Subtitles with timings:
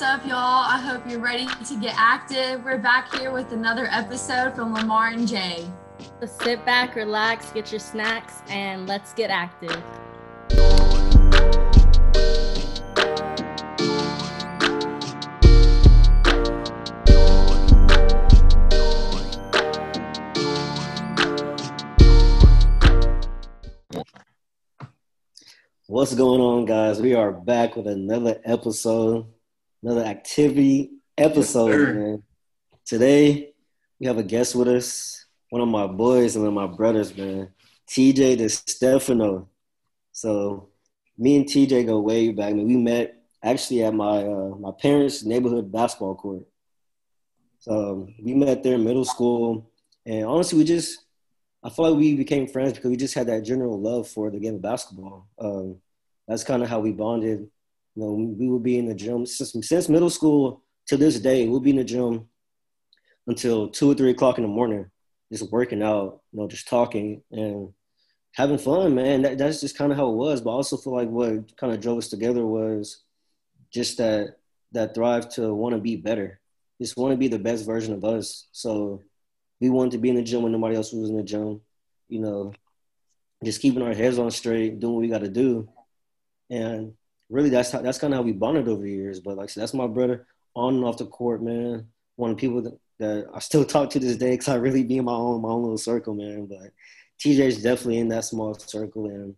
[0.00, 0.64] What's up, y'all?
[0.64, 2.64] I hope you're ready to get active.
[2.64, 5.66] We're back here with another episode from Lamar and Jay.
[6.22, 9.76] So sit back, relax, get your snacks, and let's get active.
[25.86, 27.02] What's going on, guys?
[27.02, 29.26] We are back with another episode,
[29.82, 32.22] another activity episode, Yes, man.
[32.84, 33.52] Today,
[33.98, 37.16] we have a guest with us, one of my boys and one of my brothers,
[37.16, 37.50] man,
[37.88, 39.48] TJ De Stefano.
[40.12, 40.68] So,
[41.16, 42.66] me and TJ go way back, man.
[42.66, 46.42] We met actually at my uh, my parents' neighborhood basketball court.
[47.58, 49.70] So, we met there in middle school,
[50.04, 50.98] and honestly, we just
[51.62, 54.38] I feel like we became friends because we just had that general love for the
[54.38, 55.28] game of basketball.
[55.38, 55.76] Um,
[56.26, 57.48] that's kind of how we bonded.
[57.94, 61.48] You know, we would be in the gym since, since middle school to this day.
[61.48, 62.28] We'll be in the gym
[63.26, 64.90] until two or three o'clock in the morning,
[65.32, 66.20] just working out.
[66.32, 67.72] You know, just talking and
[68.32, 69.22] having fun, man.
[69.22, 70.40] That, that's just kind of how it was.
[70.40, 73.02] But I also feel like what kind of drove us together was
[73.72, 74.36] just that
[74.72, 76.40] that thrive to want to be better,
[76.80, 78.48] just want to be the best version of us.
[78.52, 79.02] So
[79.60, 81.60] we wanted to be in the gym when nobody else was in the gym.
[82.08, 82.52] You know,
[83.44, 85.68] just keeping our heads on straight, doing what we got to do,
[86.50, 86.94] and
[87.30, 89.20] really that's how that's kind of how we bonded over the years.
[89.20, 91.86] But like I said, that's my brother on and off the court, man.
[92.16, 94.84] One of the people that, that I still talk to this day because I really
[94.84, 96.46] be in my own my own little circle, man.
[96.46, 96.72] But
[97.20, 99.34] TJ's definitely in that small circle, and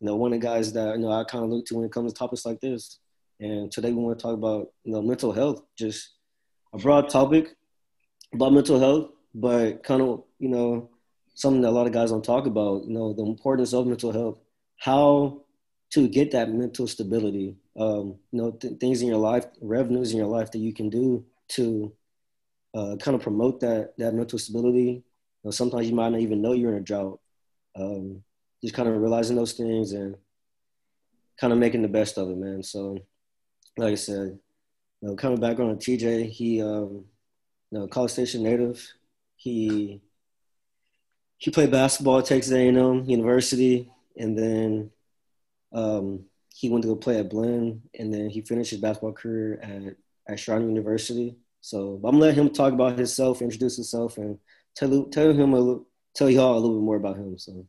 [0.00, 1.84] you know, one of the guys that you know I kind of look to when
[1.84, 2.98] it comes to topics like this.
[3.38, 6.10] And today we want to talk about you know mental health, just
[6.72, 7.54] a broad topic
[8.32, 10.90] about mental health, but kind of you know
[11.34, 12.84] something that a lot of guys don't talk about.
[12.84, 14.38] You know the importance of mental health,
[14.78, 15.42] how
[15.90, 17.56] to get that mental stability.
[17.78, 20.88] Um, you know th- things in your life, revenues in your life that you can
[20.88, 21.92] do to
[22.74, 25.02] uh, kind of promote that that mental stability.
[25.42, 27.20] You know, sometimes you might not even know you're in a drought.
[27.76, 28.22] Um,
[28.62, 30.16] just kind of realizing those things and
[31.40, 32.62] kind of making the best of it, man.
[32.62, 32.98] So,
[33.78, 34.38] like I said,
[35.00, 37.04] you know, of background on TJ, he um,
[37.70, 38.86] you know, College Station native.
[39.36, 40.00] He
[41.38, 44.90] he played basketball at Texas A&M University, and then
[45.72, 49.60] um, he went to go play at Blinn, and then he finished his basketball career
[49.62, 49.96] at
[50.32, 51.36] at University.
[51.60, 54.38] So I'm gonna let him talk about himself, introduce himself, and
[54.74, 55.80] tell tell him a
[56.14, 57.38] tell y'all a little bit more about him.
[57.38, 57.66] So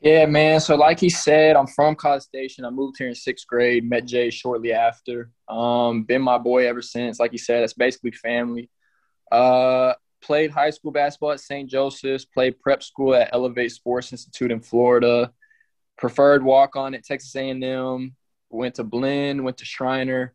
[0.00, 0.60] Yeah, man.
[0.60, 2.64] So like he said, I'm from College Station.
[2.64, 3.88] I moved here in sixth grade.
[3.88, 5.30] Met Jay shortly after.
[5.48, 7.20] Um, been my boy ever since.
[7.20, 8.70] Like he said, it's basically family.
[9.30, 11.68] Uh, played high school basketball at St.
[11.68, 12.24] Joseph's.
[12.24, 15.32] Played prep school at Elevate Sports Institute in Florida.
[15.98, 18.14] Preferred walk on at Texas A&M.
[18.50, 19.44] Went to Blinn.
[19.44, 20.34] Went to Schreiner.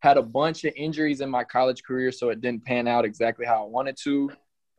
[0.00, 3.44] Had a bunch of injuries in my college career, so it didn't pan out exactly
[3.44, 4.30] how I wanted to.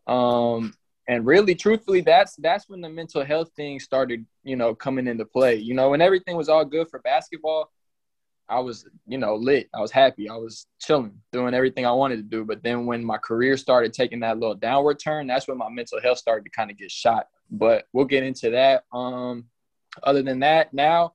[0.08, 0.74] Um,
[1.10, 5.26] and really truthfully that's that's when the mental health thing started you know coming into
[5.26, 7.70] play you know when everything was all good for basketball
[8.48, 12.18] i was you know lit i was happy i was chilling doing everything i wanted
[12.18, 15.58] to do but then when my career started taking that little downward turn that's when
[15.58, 19.44] my mental health started to kind of get shot but we'll get into that um
[20.04, 21.14] other than that now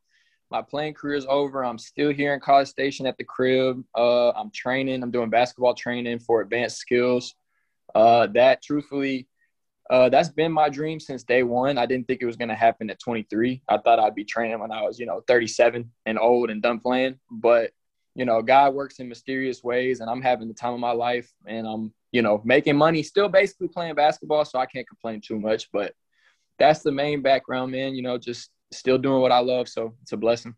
[0.51, 4.31] my playing career is over i'm still here in college station at the crib uh
[4.31, 7.35] i'm training i'm doing basketball training for advanced skills
[7.95, 9.27] uh that truthfully
[9.91, 11.77] uh, that's been my dream since day one.
[11.77, 13.63] I didn't think it was going to happen at 23.
[13.69, 16.81] I thought I'd be training when I was, you know, 37 and old and done
[16.81, 17.19] playing.
[17.31, 17.73] But,
[18.15, 21.31] you know, God works in mysterious ways, and I'm having the time of my life,
[21.47, 25.39] and I'm, you know, making money, still basically playing basketball, so I can't complain too
[25.39, 25.71] much.
[25.71, 25.93] But
[26.59, 27.95] that's the main background, man.
[27.95, 30.55] You know, just still doing what I love, so it's a blessing.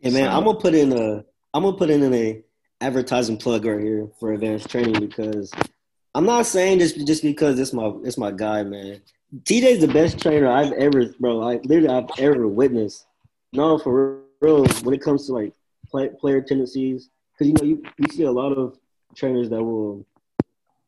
[0.00, 2.42] yeah, man, So- I'm gonna put in a I'm gonna put in a
[2.80, 5.52] advertising plug right here for advanced training because
[6.14, 9.00] I'm not saying this just because it's my it's my guy, man.
[9.44, 11.36] TJ's the best trainer I've ever, bro.
[11.36, 13.06] Like literally, I've ever witnessed.
[13.52, 14.64] No, for real.
[14.82, 15.52] When it comes to like
[15.88, 18.78] play, player tendencies, because you know you you see a lot of
[19.14, 20.06] trainers that will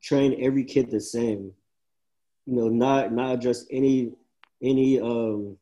[0.03, 1.53] train every kid the same.
[2.47, 4.13] You know, not not just any
[4.63, 5.57] any um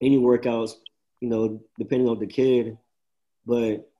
[0.00, 0.72] any workouts.
[1.20, 2.78] You know, depending on the kid,
[3.44, 3.90] but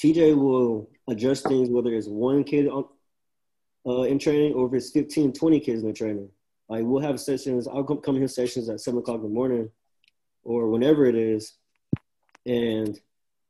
[0.00, 2.84] TJ will adjust things whether it's one kid on
[3.86, 6.28] uh, in training or if it's 15, 20 kids in the training.
[6.68, 7.66] Like we'll have sessions.
[7.66, 9.70] I'll come come his sessions at seven o'clock in the morning,
[10.44, 11.54] or whenever it is,
[12.46, 12.98] and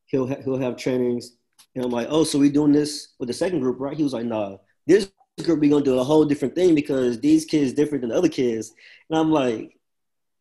[0.06, 1.36] he'll ha- he'll have trainings.
[1.74, 3.96] And I'm like, oh, so we doing this with the second group, right?
[3.96, 4.56] He was like, nah,
[4.86, 5.12] this
[5.44, 8.28] group we gonna do a whole different thing because these kids different than the other
[8.28, 8.72] kids.
[9.10, 9.78] And I'm like,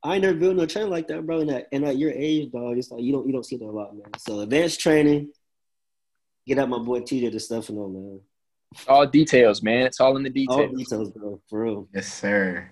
[0.03, 1.41] I never built no training like that, bro.
[1.41, 3.65] And at, and at your age, dog, it's like you don't you don't see that
[3.65, 4.07] a lot, man.
[4.17, 5.31] So advanced training,
[6.47, 8.21] get at my boy TJ DeStefano, man.
[8.87, 9.87] All details, man.
[9.87, 10.77] It's all in the All details.
[10.77, 11.41] details, bro.
[11.49, 11.87] For real.
[11.93, 12.69] Yes, sir.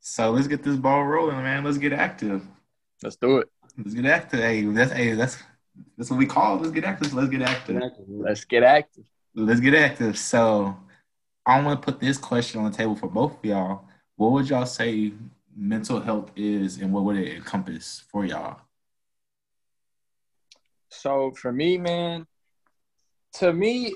[0.00, 1.62] So let's get this ball rolling, man.
[1.64, 2.42] Let's get active.
[3.02, 3.48] Let's do it.
[3.76, 4.40] Let's get active.
[4.40, 5.38] Hey, that's hey, that's
[5.96, 6.56] that's what we call.
[6.56, 6.62] it.
[6.62, 7.12] Let's get active.
[7.14, 7.82] Let's get active.
[8.08, 9.04] Let's get active.
[9.34, 10.18] Let's get active.
[10.18, 10.76] So
[11.44, 13.84] I want to put this question on the table for both of y'all.
[14.16, 15.12] What would y'all say
[15.56, 18.60] mental health is, and what would it encompass for y'all?
[20.90, 22.26] So for me, man,
[23.34, 23.94] to me,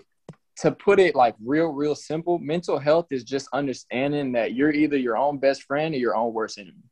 [0.59, 4.97] to put it like real, real simple, mental health is just understanding that you're either
[4.97, 6.83] your own best friend or your own worst enemy.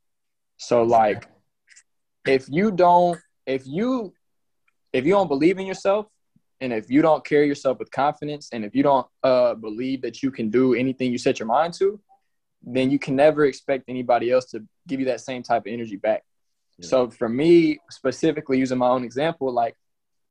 [0.59, 1.29] So like
[2.27, 4.13] if you don't if you
[4.93, 6.07] if you don't believe in yourself
[6.61, 10.23] and if you don't carry yourself with confidence and if you don't uh, believe that
[10.23, 12.01] you can do anything you set your mind to
[12.67, 15.97] then you can never expect anybody else to give you that same type of energy
[15.97, 16.25] back
[16.79, 16.89] Yeah.
[16.89, 19.77] so for me specifically using my own example like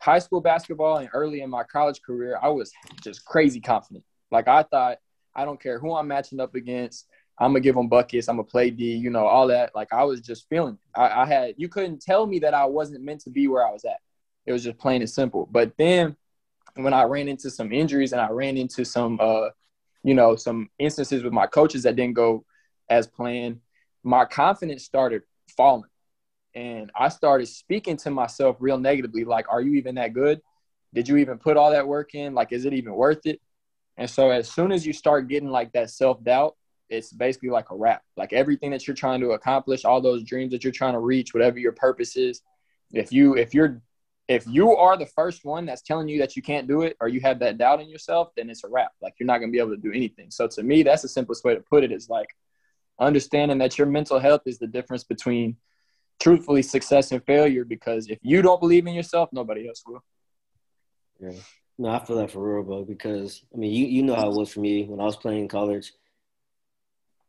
[0.01, 2.71] high school basketball and early in my college career i was
[3.03, 4.97] just crazy confident like i thought
[5.35, 7.07] i don't care who i'm matching up against
[7.39, 8.29] I'm gonna give them buckets.
[8.29, 8.93] I'm gonna play D.
[8.93, 9.73] You know all that.
[9.73, 10.75] Like I was just feeling.
[10.75, 10.99] It.
[10.99, 11.55] I, I had.
[11.57, 13.97] You couldn't tell me that I wasn't meant to be where I was at.
[14.45, 15.49] It was just plain and simple.
[15.51, 16.15] But then
[16.75, 19.49] when I ran into some injuries and I ran into some, uh,
[20.03, 22.45] you know, some instances with my coaches that didn't go
[22.89, 23.59] as planned,
[24.03, 25.23] my confidence started
[25.55, 25.89] falling,
[26.53, 29.23] and I started speaking to myself real negatively.
[29.23, 30.41] Like, are you even that good?
[30.93, 32.33] Did you even put all that work in?
[32.33, 33.41] Like, is it even worth it?
[33.97, 36.55] And so as soon as you start getting like that self doubt
[36.93, 38.03] it's basically like a wrap.
[38.15, 41.33] Like everything that you're trying to accomplish, all those dreams that you're trying to reach,
[41.33, 42.41] whatever your purpose is,
[42.91, 43.81] if you if you're
[44.27, 47.07] if you are the first one that's telling you that you can't do it or
[47.07, 48.91] you have that doubt in yourself, then it's a wrap.
[49.01, 50.31] Like you're not gonna be able to do anything.
[50.31, 52.29] So to me, that's the simplest way to put it is like
[52.99, 55.57] understanding that your mental health is the difference between
[56.21, 60.03] truthfully success and failure because if you don't believe in yourself, nobody else will.
[61.19, 61.39] Yeah.
[61.77, 62.85] No, I feel that for real, bro.
[62.85, 65.41] Because I mean, you you know how it was for me when I was playing
[65.41, 65.91] in college.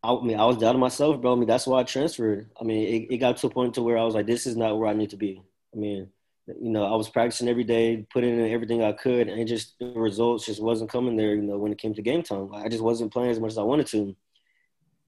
[0.03, 1.33] I, I mean, I was doubting myself, bro.
[1.33, 2.51] I mean, that's why I transferred.
[2.61, 4.57] I mean, it, it got to a point to where I was like, this is
[4.57, 5.43] not where I need to be.
[5.75, 6.11] I mean,
[6.47, 9.87] you know, I was practicing every day, putting in everything I could, and just the
[9.87, 11.35] results just wasn't coming there.
[11.35, 13.59] You know, when it came to game time, I just wasn't playing as much as
[13.59, 14.15] I wanted to.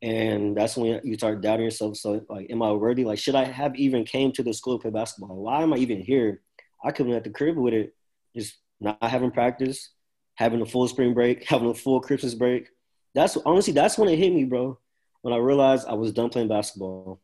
[0.03, 1.97] And that's when you start doubting yourself.
[1.97, 3.05] So, like, am I worthy?
[3.05, 5.37] Like, should I have even came to the school to play basketball?
[5.37, 6.43] Why am I even here?
[6.85, 7.94] I could have been at the crib with it,
[8.35, 9.91] just not having practice,
[10.37, 12.69] having a full spring break, having a full Christmas break.
[13.15, 14.79] That's honestly, that's when it hit me, bro.
[15.23, 17.21] When I realized I was done playing basketball.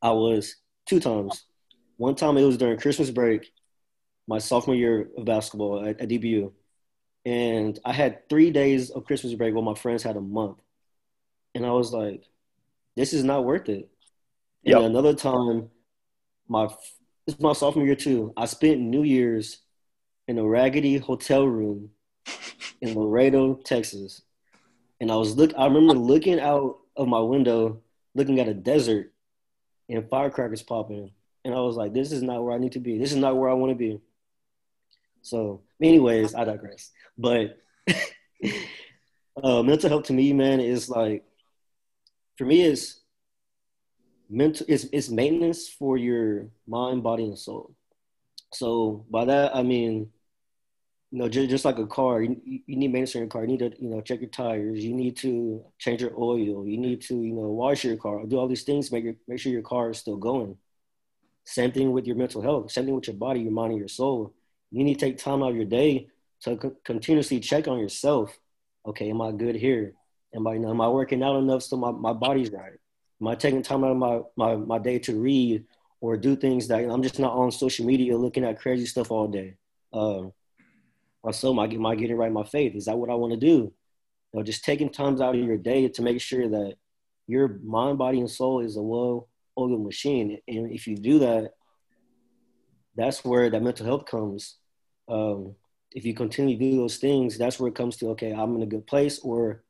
[0.00, 0.56] I was
[0.86, 1.44] two times.
[1.98, 3.52] One time it was during Christmas break,
[4.28, 6.52] my sophomore year of basketball at, at DBU.
[7.26, 10.58] And I had three days of Christmas break while my friends had a month.
[11.54, 12.24] And I was like,
[12.96, 13.90] this is not worth it.
[14.66, 14.82] And Yep.
[14.82, 15.70] another time,
[16.48, 16.68] my
[17.26, 18.32] it's my sophomore year too.
[18.36, 19.58] I spent New Year's
[20.28, 21.90] in a raggedy hotel room
[22.80, 24.22] in Laredo, Texas.
[25.00, 27.82] And I was look I remember looking out of my window,
[28.14, 29.12] looking at a desert
[29.88, 31.12] and firecrackers popping.
[31.44, 32.98] And I was like, this is not where I need to be.
[32.98, 34.00] This is not where I want to be.
[35.22, 36.90] So, anyways, I digress.
[37.16, 37.58] But
[39.42, 41.24] uh, mental health to me, man, is like,
[42.36, 43.00] for me, is
[44.28, 44.66] mental.
[44.68, 47.74] It's, it's maintenance for your mind, body, and soul.
[48.52, 50.10] So by that I mean,
[51.10, 53.42] you know, just, just like a car, you, you need maintenance on your car.
[53.42, 54.84] You need to, you know, check your tires.
[54.84, 56.66] You need to change your oil.
[56.66, 58.24] You need to, you know, wash your car.
[58.26, 58.92] Do all these things.
[58.92, 60.56] Make your, make sure your car is still going.
[61.48, 62.70] Same thing with your mental health.
[62.70, 64.34] Same thing with your body, your mind, and your soul.
[64.70, 66.08] You need to take time out of your day
[66.42, 68.38] to co- continuously check on yourself.
[68.84, 69.94] Okay, am I good here?
[70.34, 72.78] Am I, you know, am I working out enough so my, my body's right?
[73.22, 75.64] Am I taking time out of my, my, my day to read
[76.02, 79.26] or do things that I'm just not on social media looking at crazy stuff all
[79.26, 79.54] day?
[79.94, 80.34] Um,
[81.22, 82.74] also, am I, am I getting right my faith?
[82.74, 83.72] Is that what I want to do?
[84.32, 86.74] You know, just taking times out of your day to make sure that
[87.26, 88.82] your mind, body, and soul is a
[89.58, 90.38] well-oiled machine.
[90.46, 91.52] And if you do that,
[92.96, 94.56] that's where that mental health comes.
[95.08, 95.54] Um,
[95.92, 98.62] if you continue to do those things, that's where it comes to okay, I'm in
[98.62, 99.64] a good place, or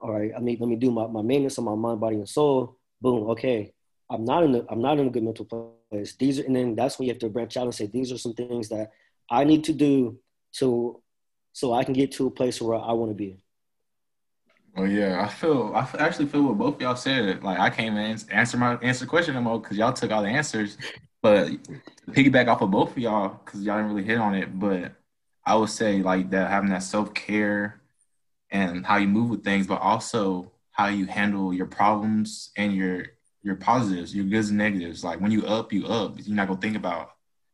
[0.00, 2.28] all right, I mean, let me do my, my maintenance on my mind, body, and
[2.28, 2.78] soul.
[3.00, 3.72] Boom, okay,
[4.10, 6.16] I'm not in a, I'm not in a good mental place.
[6.16, 8.18] These are, and then that's when you have to branch out and say these are
[8.18, 8.90] some things that
[9.30, 10.18] I need to do
[10.54, 11.02] to
[11.52, 13.41] so I can get to a place where I want to be.
[14.76, 17.44] Well, yeah, I feel I actually feel what both y'all said.
[17.44, 20.28] Like I came in answer my answer question no more because y'all took all the
[20.28, 20.78] answers.
[21.20, 21.50] But
[22.08, 24.58] piggyback off of both of y'all because y'all didn't really hit on it.
[24.58, 24.92] But
[25.44, 27.82] I would say like that having that self care
[28.50, 33.04] and how you move with things, but also how you handle your problems and your
[33.42, 35.04] your positives, your goods and negatives.
[35.04, 36.16] Like when you up, you up.
[36.18, 37.12] You're not gonna think about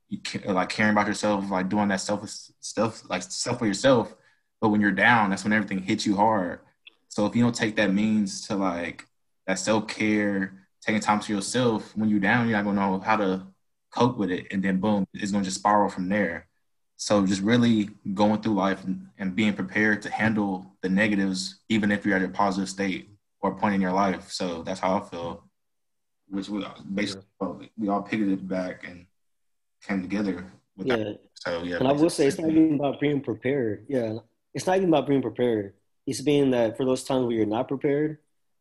[0.08, 2.28] you like caring about yourself, like doing that self
[2.60, 4.14] stuff, like stuff for yourself.
[4.60, 6.60] But when you're down, that's when everything hits you hard.
[7.08, 9.06] So if you don't take that means to like
[9.46, 13.16] that self care, taking time to yourself, when you're down, you're not gonna know how
[13.16, 13.46] to
[13.90, 16.46] cope with it, and then boom, it's gonna just spiral from there.
[16.96, 22.04] So just really going through life and, being prepared to handle the negatives, even if
[22.04, 23.08] you're at a positive state
[23.40, 24.30] or point in your life.
[24.32, 25.44] So that's how I feel.
[26.28, 29.06] Which we basically we all picked it back and
[29.86, 30.44] came together.
[30.76, 30.96] yeah.
[30.96, 31.20] That.
[31.34, 31.76] So yeah.
[31.76, 33.86] And I will say it's not even about being prepared.
[33.88, 34.18] Yeah,
[34.52, 35.74] it's not even about being prepared.
[36.08, 38.16] It's being that for those times where you're not prepared,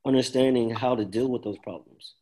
[0.05, 2.15] understanding how to deal with those problems,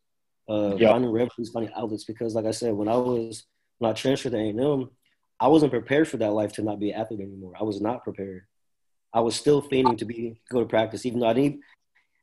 [0.48, 0.92] uh, yep.
[0.92, 2.04] finding refuge, finding outlets.
[2.04, 3.44] Because like I said, when I was
[3.80, 4.92] when I transferred to A&M,
[5.40, 7.54] I wasn't prepared for that life to not be an athlete anymore.
[7.60, 8.44] I was not prepared.
[9.12, 11.62] I was still feigning to be go to practice, even though I didn't.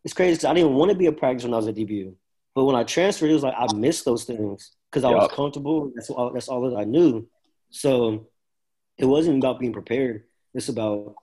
[0.04, 0.46] It's crazy.
[0.46, 2.14] I didn't want to be a practice when I was at DBU,
[2.54, 5.22] but when I transferred, it was like I missed those things because I yep.
[5.22, 5.90] was comfortable.
[5.96, 6.32] That's all.
[6.32, 7.26] That's all that I knew.
[7.70, 8.28] So
[8.96, 10.22] it wasn't about being prepared.
[10.54, 11.16] It's about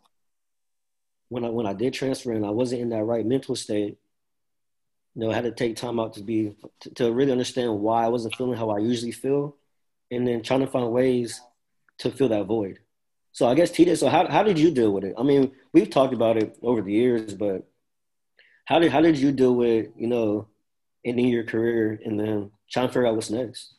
[1.29, 3.97] when I when I did transfer and I wasn't in that right mental state.
[5.15, 8.05] You know, I had to take time out to be to, to really understand why
[8.05, 9.55] I wasn't feeling how I usually feel,
[10.11, 11.41] and then trying to find ways
[11.99, 12.79] to fill that void.
[13.31, 15.15] So I guess Tita, so how how did you deal with it?
[15.17, 17.67] I mean, we've talked about it over the years, but
[18.65, 20.47] how did how did you deal with you know
[21.05, 23.75] ending your career and then trying to figure out what's next?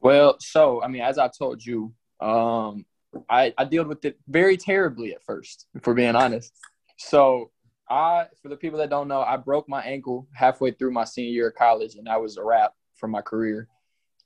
[0.00, 2.84] Well, so I mean, as I told you, um,
[3.28, 6.52] I I dealt with it very terribly at first, for being honest.
[6.96, 7.50] So
[7.88, 11.32] I, for the people that don't know, I broke my ankle halfway through my senior
[11.32, 13.68] year of college, and that was a wrap for my career.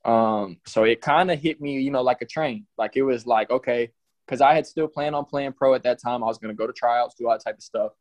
[0.05, 2.67] Um, so it kind of hit me, you know, like a train.
[2.77, 3.91] Like it was like, okay,
[4.27, 6.23] because I had still planned on playing pro at that time.
[6.23, 7.93] I was going to go to tryouts, do all that type of stuff.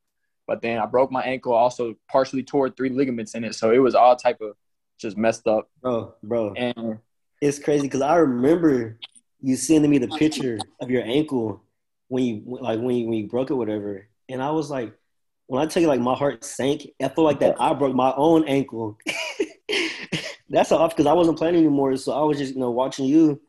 [0.46, 3.56] But then I broke my ankle, also partially tore three ligaments in it.
[3.56, 4.56] So it was all type of
[4.98, 5.70] just messed up.
[5.82, 6.54] Bro, bro.
[6.54, 7.00] And
[7.42, 8.98] it's crazy because I remember
[9.42, 11.64] you sending me the picture of your ankle
[12.08, 14.08] when you like when you, when you broke it, whatever.
[14.30, 14.94] And I was like,
[15.48, 18.14] when I tell you like my heart sank, I feel like that I broke my
[18.16, 18.98] own ankle.
[20.50, 21.96] that's off because I wasn't playing anymore.
[21.98, 23.42] So I was just, you know, watching you.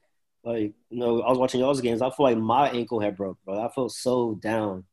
[0.45, 2.01] Like, you know, I was watching y'all's games.
[2.01, 3.65] I feel like my ankle had broke, bro.
[3.65, 4.85] I felt so down.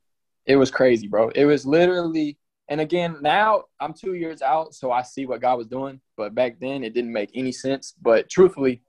[0.46, 1.30] It was crazy, bro.
[1.30, 2.38] It was literally,
[2.68, 6.02] and again, now I'm two years out, so I see what God was doing.
[6.18, 7.94] But back then, it didn't make any sense.
[8.02, 8.82] But truthfully,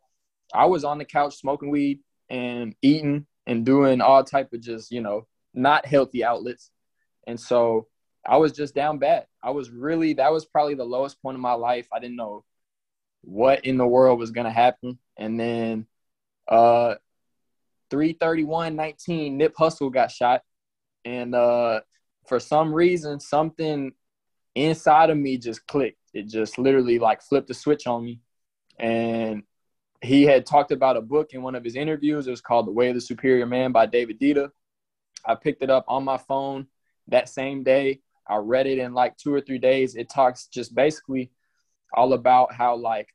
[0.55, 4.91] I was on the couch smoking weed and eating and doing all type of just,
[4.91, 6.71] you know, not healthy outlets.
[7.27, 7.87] And so
[8.25, 9.27] I was just down bad.
[9.43, 11.87] I was really, that was probably the lowest point of my life.
[11.93, 12.45] I didn't know
[13.23, 14.99] what in the world was to happen.
[15.17, 15.87] And then
[16.49, 16.97] uh
[17.91, 20.43] 331-19, Nip Hussle got shot.
[21.05, 21.81] And uh
[22.27, 23.93] for some reason, something
[24.55, 25.99] inside of me just clicked.
[26.13, 28.21] It just literally like flipped a switch on me.
[28.79, 29.45] And
[30.03, 32.27] he had talked about a book in one of his interviews.
[32.27, 34.51] It was called The Way of the Superior Man by David Deida.
[35.25, 36.67] I picked it up on my phone
[37.09, 38.01] that same day.
[38.29, 39.95] I read it in like two or three days.
[39.95, 41.31] It talks just basically
[41.95, 43.09] all about how like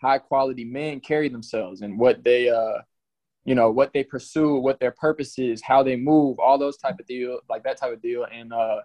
[0.00, 2.78] high quality men carry themselves and what they uh
[3.44, 6.98] you know what they pursue what their purpose is how they move all those type
[6.98, 8.80] of deal like that type of deal and uh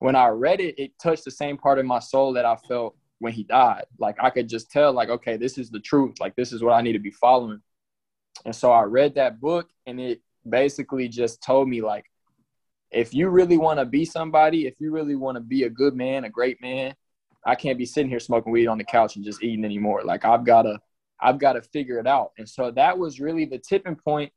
[0.00, 2.94] when i read it it touched the same part of my soul that i felt
[3.20, 6.34] when he died like i could just tell like okay this is the truth like
[6.36, 7.60] this is what i need to be following
[8.44, 12.04] and so i read that book and it basically just told me like
[12.90, 15.94] if you really want to be somebody if you really want to be a good
[15.94, 16.94] man a great man
[17.44, 20.02] I can't be sitting here smoking weed on the couch and just eating anymore.
[20.04, 20.78] Like I've got to,
[21.20, 22.32] I've got to figure it out.
[22.38, 24.32] And so that was really the tipping point.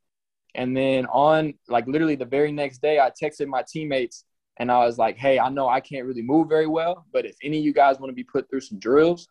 [0.55, 4.25] And then on like literally the very next day, I texted my teammates
[4.57, 7.35] and I was like, Hey, I know I can't really move very well, but if
[7.43, 9.27] any of you guys want to be put through some drills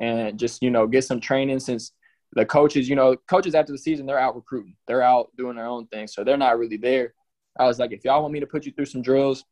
[0.00, 1.92] and just, you know, get some training since
[2.32, 5.66] the coaches, you know, coaches after the season, they're out recruiting, they're out doing their
[5.66, 6.06] own thing.
[6.06, 7.14] So they're not really there.
[7.58, 9.44] I was like, if y'all want me to put you through some drills,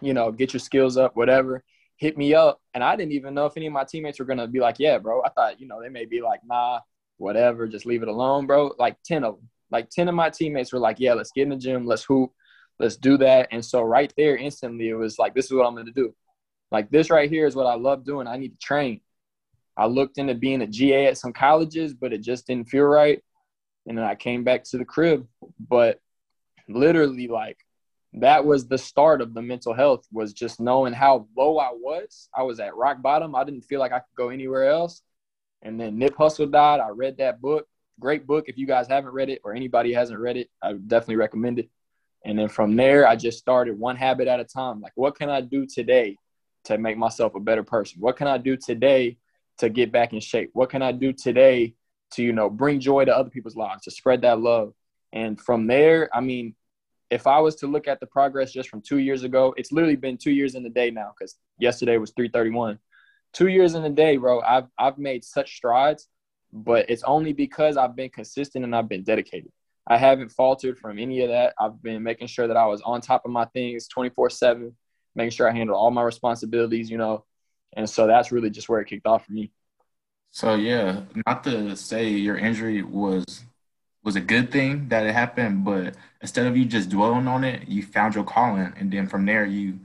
[0.00, 1.62] you know, get your skills up, whatever
[2.02, 4.48] hit me up, and I didn't even know if any of my teammates were gonna
[4.48, 6.80] be like, "Yeah, bro." I thought, you know, they may be like, "Nah,
[7.18, 10.72] whatever, just leave it alone, bro." Like ten of them, like ten of my teammates
[10.72, 12.32] were like, "Yeah, let's get in the gym, let's hoop,
[12.78, 15.74] let's do that." And so right there, instantly, it was like, "This is what I'm
[15.74, 16.14] gonna do."
[16.70, 18.26] Like this right here is what I love doing.
[18.26, 19.02] I need to train.
[19.76, 23.22] I looked into being a GA at some colleges, but it just didn't feel right.
[23.86, 25.26] And then I came back to the crib.
[25.60, 26.00] But
[26.68, 27.58] literally, like
[28.14, 32.28] that was the start of the mental health was just knowing how low I was.
[32.34, 33.34] I was at rock bottom.
[33.34, 35.02] I didn't feel like I could go anywhere else.
[35.62, 36.80] And then Nip Hussle died.
[36.80, 37.66] I read that book.
[38.00, 38.46] Great book.
[38.48, 41.70] If you guys haven't read it or anybody hasn't read it, I definitely recommend it.
[42.24, 44.80] And then from there, I just started one habit at a time.
[44.80, 46.16] Like, what can I do today
[46.64, 48.00] to make myself a better person?
[48.00, 49.18] What can I do today
[49.58, 50.50] to get back in shape?
[50.52, 51.74] What can I do today
[52.12, 54.72] to you know bring joy to other people's lives, to spread that love.
[55.12, 56.54] And from there, I mean,
[57.10, 59.96] if I was to look at the progress just from two years ago, it's literally
[59.96, 62.78] been two years in the day now because yesterday was 331.
[63.34, 64.40] Two years in the day, bro.
[64.40, 66.08] I've I've made such strides,
[66.52, 69.50] but it's only because I've been consistent and I've been dedicated.
[69.86, 71.54] I haven't faltered from any of that.
[71.58, 74.76] I've been making sure that I was on top of my things 24 7,
[75.14, 77.24] making sure I handle all my responsibilities, you know.
[77.74, 79.50] And so that's really just where it kicked off for me.
[80.30, 83.44] So yeah, not to say your injury was
[84.04, 87.68] was a good thing that it happened, but instead of you just dwelling on it,
[87.68, 89.78] you found your calling, and then from there you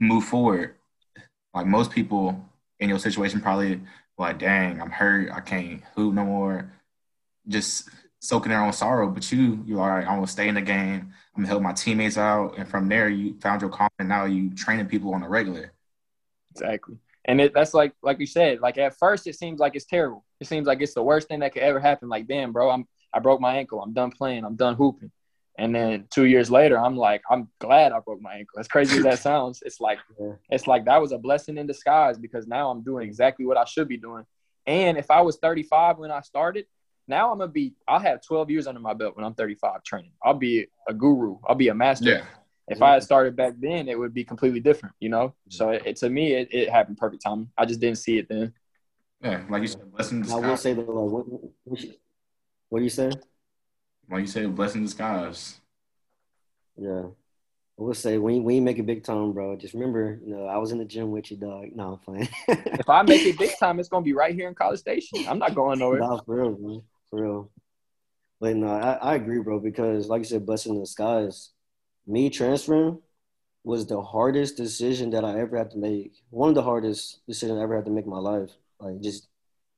[0.00, 0.74] move forward.
[1.54, 2.44] Like most people
[2.78, 3.80] in your situation, probably
[4.18, 5.30] like, "Dang, I'm hurt.
[5.30, 6.72] I can't hoop no more."
[7.48, 7.88] Just
[8.24, 10.06] soaking their own sorrow, but you, you're all right.
[10.06, 11.12] I'm gonna stay in the game.
[11.36, 13.90] I'm gonna help my teammates out, and from there, you found your calling.
[14.00, 15.72] Now you training people on a regular.
[16.52, 18.60] Exactly, and it, that's like like you said.
[18.60, 20.24] Like at first, it seems like it's terrible.
[20.40, 22.08] It seems like it's the worst thing that could ever happen.
[22.08, 23.82] Like, damn, bro, I'm I broke my ankle.
[23.82, 24.44] I'm done playing.
[24.44, 25.10] I'm done hooping.
[25.56, 28.58] And then two years later, I'm like, I'm glad I broke my ankle.
[28.58, 29.98] As crazy as that sounds, it's like
[30.48, 33.64] it's like that was a blessing in disguise because now I'm doing exactly what I
[33.66, 34.24] should be doing.
[34.66, 36.64] And if I was 35 when I started,
[37.06, 37.74] now I'm gonna be.
[37.86, 40.12] I'll have 12 years under my belt when I'm 35 training.
[40.22, 41.38] I'll be a guru.
[41.46, 42.10] I'll be a master.
[42.10, 42.24] Yeah.
[42.66, 45.34] If I had started back then, it would be completely different, you know.
[45.50, 47.50] So it, it to me, it, it happened perfect time.
[47.58, 48.54] I just didn't see it then.
[49.20, 50.30] Yeah, like you said, blessing.
[50.30, 50.88] I will say that.
[50.88, 51.26] Like, what,
[52.68, 53.10] what do you say?
[54.10, 55.60] Like you said, blessing disguise.
[56.76, 57.04] Yeah.
[57.78, 60.34] I will say when you, when you make it big time, bro, just remember, you
[60.34, 61.70] know, I was in the gym with you, dog.
[61.74, 62.28] No, I'm playing.
[62.48, 65.26] if I make it big time, it's gonna be right here in College Station.
[65.28, 65.98] I'm not going nowhere.
[65.98, 66.82] Nah, for real, man.
[67.14, 67.50] For real.
[68.40, 71.50] But no, I, I agree, bro, because like you said, blessing in disguise.
[72.08, 73.00] Me transferring
[73.62, 76.16] was the hardest decision that I ever had to make.
[76.30, 78.50] One of the hardest decisions I ever had to make in my life.
[78.80, 79.28] Like just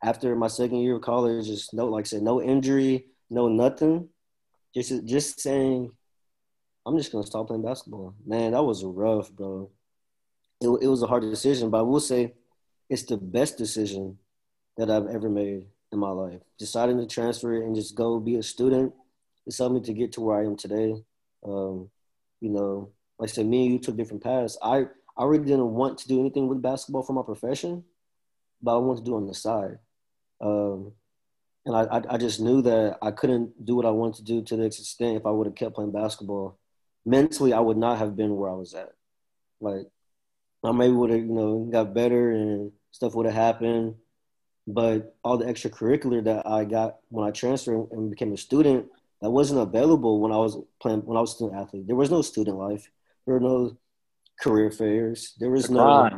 [0.02, 4.08] after my second year of college, just no, like I said, no injury, no nothing.
[4.74, 5.92] Just just saying,
[6.86, 8.14] I'm just gonna stop playing basketball.
[8.24, 9.70] Man, that was rough, bro.
[10.62, 12.32] It, it was a hard decision, but I will say
[12.88, 14.16] it's the best decision
[14.78, 16.40] that I've ever made in my life.
[16.58, 18.92] Deciding to transfer and just go be a student
[19.46, 20.94] is something to get to where I am today.
[21.44, 21.90] Um,
[22.40, 24.58] you know, like I said, me and you took different paths.
[24.62, 27.84] I I really didn't want to do anything with basketball for my profession,
[28.62, 29.78] but I wanted to do on the side.
[30.40, 30.92] Um,
[31.64, 34.56] and I, I just knew that I couldn't do what I wanted to do to
[34.56, 36.58] the extent if I would have kept playing basketball.
[37.04, 38.92] Mentally, I would not have been where I was at.
[39.60, 39.86] Like,
[40.62, 43.96] I maybe would have, you know, got better and stuff would have happened.
[44.66, 48.86] But all the extracurricular that I got when I transferred and became a student,
[49.22, 51.86] that wasn't available when I was playing when I was a student athlete.
[51.86, 52.90] There was no student life.
[53.24, 53.76] There were no
[54.40, 55.34] career fairs.
[55.38, 56.10] There was no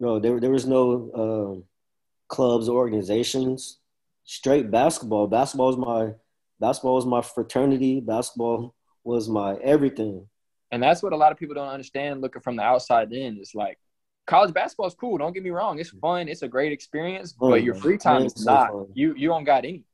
[0.00, 3.78] no there there was no uh, clubs or organizations
[4.24, 5.26] straight basketball.
[5.26, 6.14] Basketball was my
[6.58, 8.00] basketball was my fraternity.
[8.00, 10.26] Basketball was my everything.
[10.72, 13.36] And that's what a lot of people don't understand looking from the outside in.
[13.38, 13.78] It's like
[14.26, 15.18] college basketball is cool.
[15.18, 15.78] Don't get me wrong.
[15.78, 16.28] It's fun.
[16.28, 18.70] It's a great experience, oh, but your free time is so not.
[18.70, 18.86] Fun.
[18.94, 19.84] You you don't got any.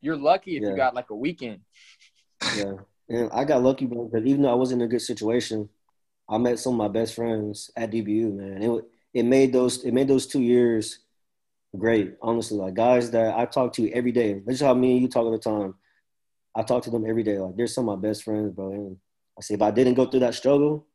[0.00, 0.70] You're lucky if yeah.
[0.70, 1.60] you got like a weekend.
[2.56, 2.74] Yeah.
[3.08, 5.68] And I got lucky, because even though I wasn't in a good situation,
[6.28, 8.62] I met some of my best friends at DBU, man.
[8.62, 8.84] It
[9.14, 10.98] it made those it made those two years
[11.76, 12.58] great, honestly.
[12.58, 14.42] Like guys that I talk to every day.
[14.44, 15.74] This is how me and you talk all the time.
[16.54, 17.38] I talk to them every day.
[17.38, 18.72] Like they're some of my best friends, bro.
[18.72, 18.96] And
[19.38, 20.86] I say if I didn't go through that struggle,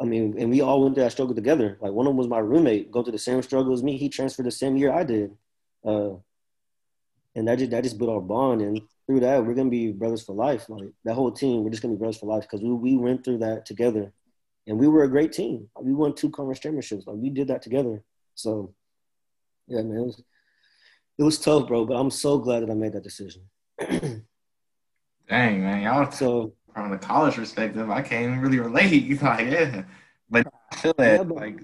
[0.00, 1.78] I mean, and we all went through that struggle together.
[1.80, 3.96] Like one of them was my roommate, go through the same struggle as me.
[3.96, 5.36] He transferred the same year I did.
[5.84, 6.14] Uh,
[7.34, 8.60] and that just that just built our bond.
[8.60, 10.68] And through that, we're gonna be brothers for life.
[10.68, 13.24] Like that whole team, we're just gonna be brothers for life because we, we went
[13.24, 14.12] through that together.
[14.66, 15.68] And we were a great team.
[15.80, 17.06] We won two conference championships.
[17.06, 18.02] Like we did that together.
[18.34, 18.74] So
[19.66, 20.22] yeah, man, it was,
[21.18, 21.84] it was tough, bro.
[21.84, 23.42] But I'm so glad that I made that decision.
[25.28, 26.10] Dang, man, y'all.
[26.10, 29.20] So from the college perspective, I can't really relate.
[29.22, 29.84] Like, yeah,
[30.30, 31.18] but I feel that.
[31.18, 31.60] Yeah, but, like,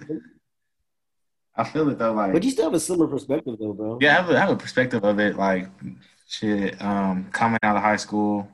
[1.57, 2.13] I feel it though.
[2.13, 3.99] Like, but you still have a similar perspective, though, bro.
[4.01, 5.37] Yeah, I have a, I have a perspective of it.
[5.37, 5.69] Like,
[6.29, 8.49] shit, um, coming out of high school,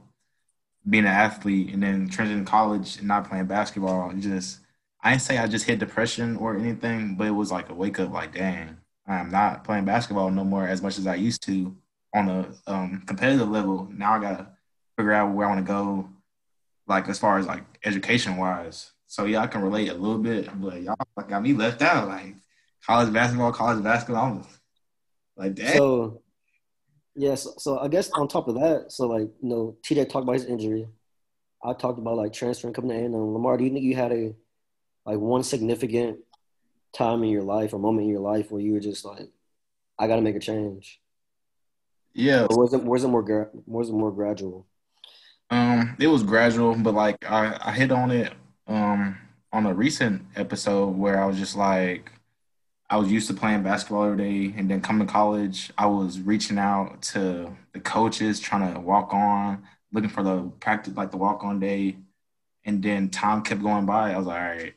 [0.88, 4.12] being an athlete, and then transitioning to college and not playing basketball.
[4.14, 4.60] Just,
[5.02, 8.00] I didn't say I just hit depression or anything, but it was like a wake
[8.00, 8.12] up.
[8.12, 11.76] Like, dang, I'm not playing basketball no more as much as I used to
[12.14, 13.88] on a um, competitive level.
[13.92, 14.46] Now I gotta
[14.96, 16.08] figure out where I want to go,
[16.86, 18.92] like as far as like education wise.
[19.06, 20.96] So yeah, I can relate a little bit, but y'all
[21.28, 22.08] got me left out.
[22.08, 22.34] Like
[22.84, 24.44] college basketball, college basketball, I'm
[25.36, 25.76] like that.
[25.76, 26.22] So
[27.14, 30.34] yes, so I guess on top of that, so like you know, TJ talked about
[30.34, 30.88] his injury.
[31.64, 34.12] I talked about like transferring coming to A and Lamar, do you think you had
[34.12, 34.34] a
[35.06, 36.18] like one significant
[36.94, 39.28] time in your life or moment in your life where you were just like,
[39.98, 41.00] I got to make a change?
[42.12, 44.66] Yeah, Or was it was it more was it more gradual?
[45.50, 48.32] Um, it was gradual, but like I, I hit on it
[48.66, 49.18] um
[49.52, 52.10] on a recent episode where I was just like
[52.90, 56.20] I was used to playing basketball every day and then coming to college, I was
[56.20, 61.16] reaching out to the coaches trying to walk on, looking for the practice like the
[61.16, 61.96] walk on day.
[62.64, 64.12] And then time kept going by.
[64.12, 64.74] I was like, all right,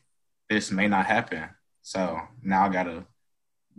[0.49, 1.49] this may not happen.
[1.81, 3.05] So now I gotta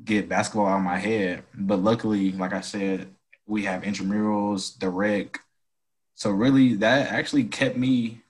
[0.04, 1.44] get basketball out of my head.
[1.54, 3.14] But luckily, like I said,
[3.46, 5.40] we have intramurals, rec,
[6.18, 8.22] so really, that actually kept me,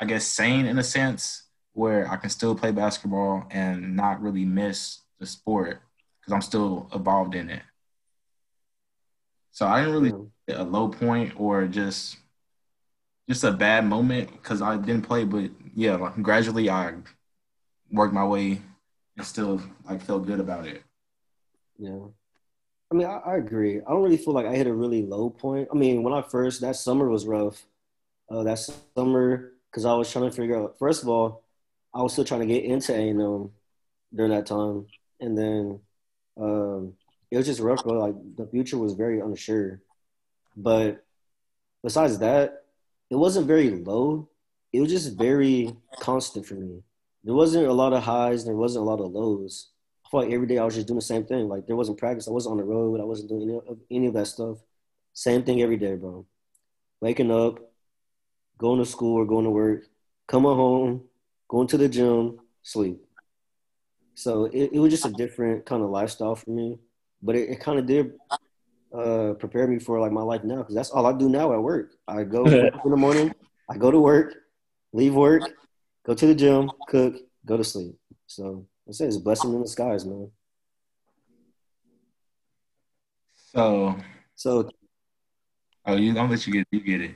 [0.00, 4.44] I guess, sane in a sense, where I can still play basketball and not really
[4.44, 5.80] miss the sport
[6.18, 7.62] because I'm still involved in it.
[9.52, 10.24] So I didn't really hmm.
[10.48, 10.62] Yeah.
[10.62, 12.16] a low point or just
[13.28, 16.94] just a bad moment because I didn't play, but yeah, like gradually I
[17.92, 18.60] worked my way
[19.16, 20.82] and still like felt good about it.
[21.78, 22.08] Yeah.
[22.90, 23.78] I mean, I, I agree.
[23.78, 25.68] I don't really feel like I hit a really low point.
[25.70, 27.64] I mean, when I first, that summer was rough.
[28.30, 28.58] Uh, that
[28.96, 31.44] summer, because I was trying to figure out, first of all,
[31.94, 33.50] I was still trying to get into A&M
[34.14, 34.86] during that time.
[35.20, 35.80] And then
[36.38, 36.94] um,
[37.30, 37.94] it was just rough, bro.
[37.94, 39.80] Like, the future was very unsure.
[40.56, 41.04] But
[41.82, 42.64] besides that,
[43.10, 44.28] it wasn't very low.
[44.72, 46.82] It was just very constant for me.
[47.24, 49.70] There wasn't a lot of highs, there wasn't a lot of lows.
[50.08, 51.48] I felt like every day I was just doing the same thing.
[51.48, 52.28] Like there wasn't practice.
[52.28, 52.98] I wasn't on the road.
[52.98, 54.56] I wasn't doing any of, any of that stuff.
[55.12, 56.24] Same thing every day, bro.
[57.02, 57.58] Waking up,
[58.56, 59.82] going to school or going to work,
[60.26, 61.04] coming home,
[61.46, 63.04] going to the gym, sleep.
[64.14, 66.78] So it, it was just a different kind of lifestyle for me.
[67.22, 68.12] But it, it kind of did
[68.96, 71.62] uh, prepare me for like my life now because that's all I do now at
[71.62, 71.92] work.
[72.06, 73.34] I go in the morning,
[73.68, 74.34] I go to work,
[74.94, 75.42] leave work,
[76.06, 77.94] go to the gym, cook, go to sleep.
[78.26, 80.30] So I say it's a blessing in disguise, man.
[83.34, 83.96] So,
[84.34, 84.70] So
[85.84, 87.14] oh, you, gonna let you get you get it.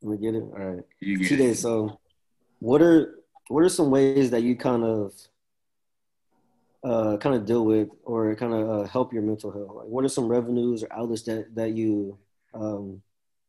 [0.00, 0.42] We get it.
[0.42, 0.84] All right.
[1.00, 1.56] You get Two it.
[1.56, 2.00] So
[2.60, 3.14] what are
[3.48, 5.12] what are some ways that you kind of
[6.84, 9.74] uh, kind of deal with or kind of uh, help your mental health?
[9.74, 12.18] Like, what are some revenues or outlets that that you
[12.54, 13.02] um,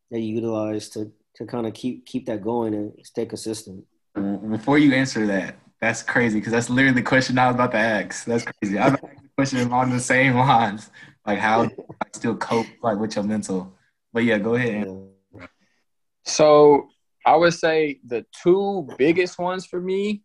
[0.10, 3.86] that you utilize to to kind of keep keep that going and stay consistent?
[4.50, 7.78] Before you answer that, that's crazy because that's literally the question I was about to
[7.78, 8.26] ask.
[8.26, 8.80] That's crazy.
[8.80, 10.90] I'm asked the question along the same lines,
[11.26, 13.74] like how do I still cope like with your mental.
[14.12, 14.88] But yeah, go ahead.
[16.26, 16.88] So
[17.26, 20.24] I would say the two biggest ones for me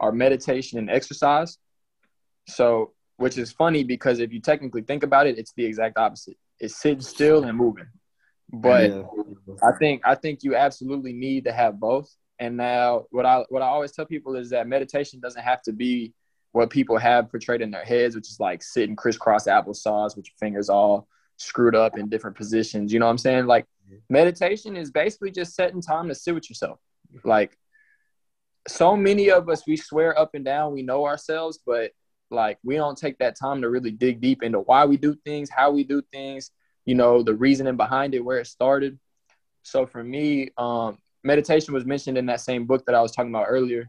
[0.00, 1.58] are meditation and exercise.
[2.48, 6.36] So, which is funny because if you technically think about it, it's the exact opposite.
[6.60, 7.86] It's sitting still and moving.
[8.52, 9.02] But Yeah.
[9.62, 12.14] I think I think you absolutely need to have both.
[12.38, 15.72] And now what I what I always tell people is that meditation doesn't have to
[15.72, 16.12] be
[16.52, 20.36] what people have portrayed in their heads, which is like sitting crisscross applesauce with your
[20.38, 22.92] fingers all screwed up in different positions.
[22.92, 23.46] You know what I'm saying?
[23.46, 23.66] Like
[24.08, 26.78] meditation is basically just setting time to sit with yourself.
[27.24, 27.56] Like
[28.68, 31.92] so many of us we swear up and down we know ourselves, but
[32.30, 35.50] like we don't take that time to really dig deep into why we do things,
[35.50, 36.50] how we do things,
[36.84, 38.98] you know, the reasoning behind it, where it started.
[39.62, 43.30] So for me, um, meditation was mentioned in that same book that I was talking
[43.30, 43.88] about earlier,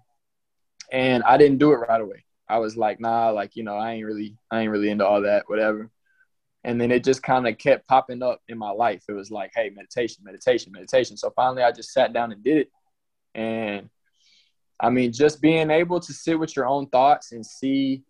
[0.91, 2.25] and I didn't do it right away.
[2.47, 5.21] I was like, nah, like you know, I ain't really, I ain't really into all
[5.21, 5.89] that, whatever.
[6.63, 9.03] And then it just kind of kept popping up in my life.
[9.07, 11.15] It was like, hey, meditation, meditation, meditation.
[11.15, 12.69] So finally, I just sat down and did it,
[13.35, 13.89] and
[14.79, 18.03] I mean, just being able to sit with your own thoughts and see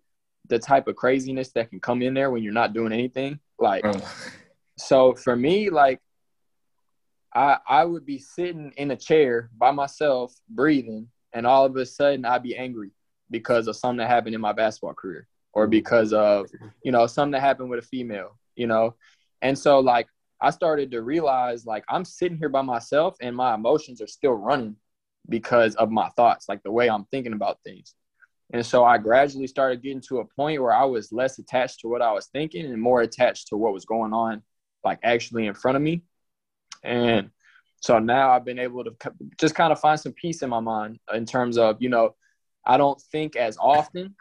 [0.47, 3.81] the type of craziness that can come in there when you're not doing anything, like
[3.83, 4.01] Bro.
[4.77, 5.99] so for me, like
[7.35, 11.85] I I would be sitting in a chair by myself, breathing, and all of a
[11.85, 12.91] sudden I'd be angry
[13.29, 15.71] because of something that happened in my basketball career or mm-hmm.
[15.71, 16.47] because of,
[16.83, 18.95] you know, something that happened with a female, you know.
[19.41, 20.07] And so like
[20.41, 24.33] I started to realize like I'm sitting here by myself and my emotions are still
[24.33, 24.75] running
[25.27, 27.95] because of my thoughts, like the way I'm thinking about things.
[28.53, 31.87] And so I gradually started getting to a point where I was less attached to
[31.87, 34.43] what I was thinking and more attached to what was going on,
[34.83, 36.03] like actually in front of me.
[36.85, 37.31] And
[37.81, 38.95] so now I've been able to
[39.39, 42.15] just kind of find some peace in my mind in terms of, you know,
[42.65, 44.15] I don't think as often.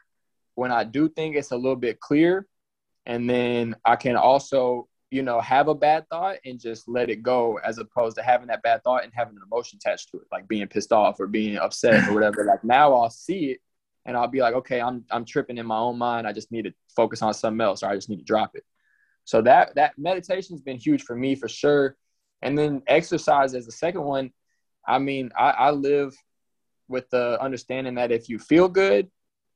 [0.56, 2.46] When I do think, it's a little bit clear.
[3.06, 7.22] And then I can also, you know, have a bad thought and just let it
[7.22, 10.26] go as opposed to having that bad thought and having an emotion attached to it,
[10.30, 12.44] like being pissed off or being upset or whatever.
[12.48, 13.60] Like now I'll see it
[14.06, 16.26] and I'll be like, okay, I'm I'm tripping in my own mind.
[16.26, 18.64] I just need to focus on something else, or I just need to drop it.
[19.24, 21.96] So that that meditation's been huge for me for sure.
[22.42, 24.32] And then exercise as the second one.
[24.86, 26.14] I mean, I, I live
[26.88, 29.08] with the understanding that if you feel good,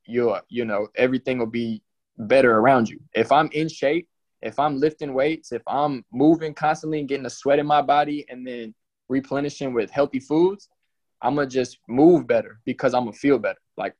[0.07, 1.83] you're, you know everything will be
[2.17, 2.99] better around you.
[3.14, 4.09] If I'm in shape
[4.41, 8.25] if I'm lifting weights, if I'm moving constantly and getting a sweat in my body
[8.29, 8.75] and then
[9.09, 10.69] replenishing with healthy foods,
[11.21, 13.59] I'm gonna just move better because I'm gonna feel better.
[13.77, 13.95] Like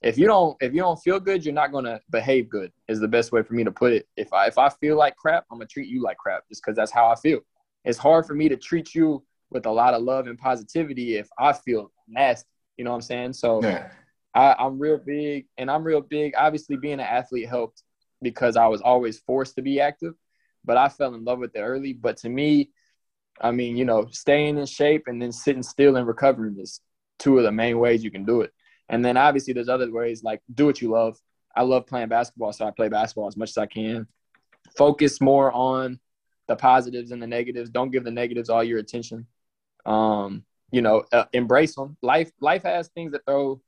[0.00, 2.72] if you don't if you don't feel good, you're not gonna behave good.
[2.88, 4.08] Is the best way for me to put it.
[4.16, 6.76] If I if I feel like crap, I'm gonna treat you like crap just because
[6.76, 7.40] that's how I feel.
[7.84, 11.28] It's hard for me to treat you with a lot of love and positivity if
[11.38, 12.48] I feel nasty.
[12.76, 13.32] You know what I'm saying?
[13.34, 13.90] So Yeah.
[14.34, 16.32] I, I'm real big, and I'm real big.
[16.36, 17.82] Obviously, being an athlete helped
[18.22, 20.14] because I was always forced to be active,
[20.64, 21.92] but I fell in love with it early.
[21.92, 22.70] But to me,
[23.40, 26.80] I mean, you know, staying in shape and then sitting still and recovering is
[27.18, 28.52] two of the main ways you can do it.
[28.88, 31.18] And then obviously, there's other ways like do what you love.
[31.54, 34.06] I love playing basketball, so I play basketball as much as I can.
[34.78, 36.00] Focus more on
[36.52, 37.70] the positives and the negatives.
[37.70, 39.26] Don't give the negatives all your attention.
[39.86, 41.96] Um, you know, uh, embrace them.
[42.02, 43.60] Life, life has things that throw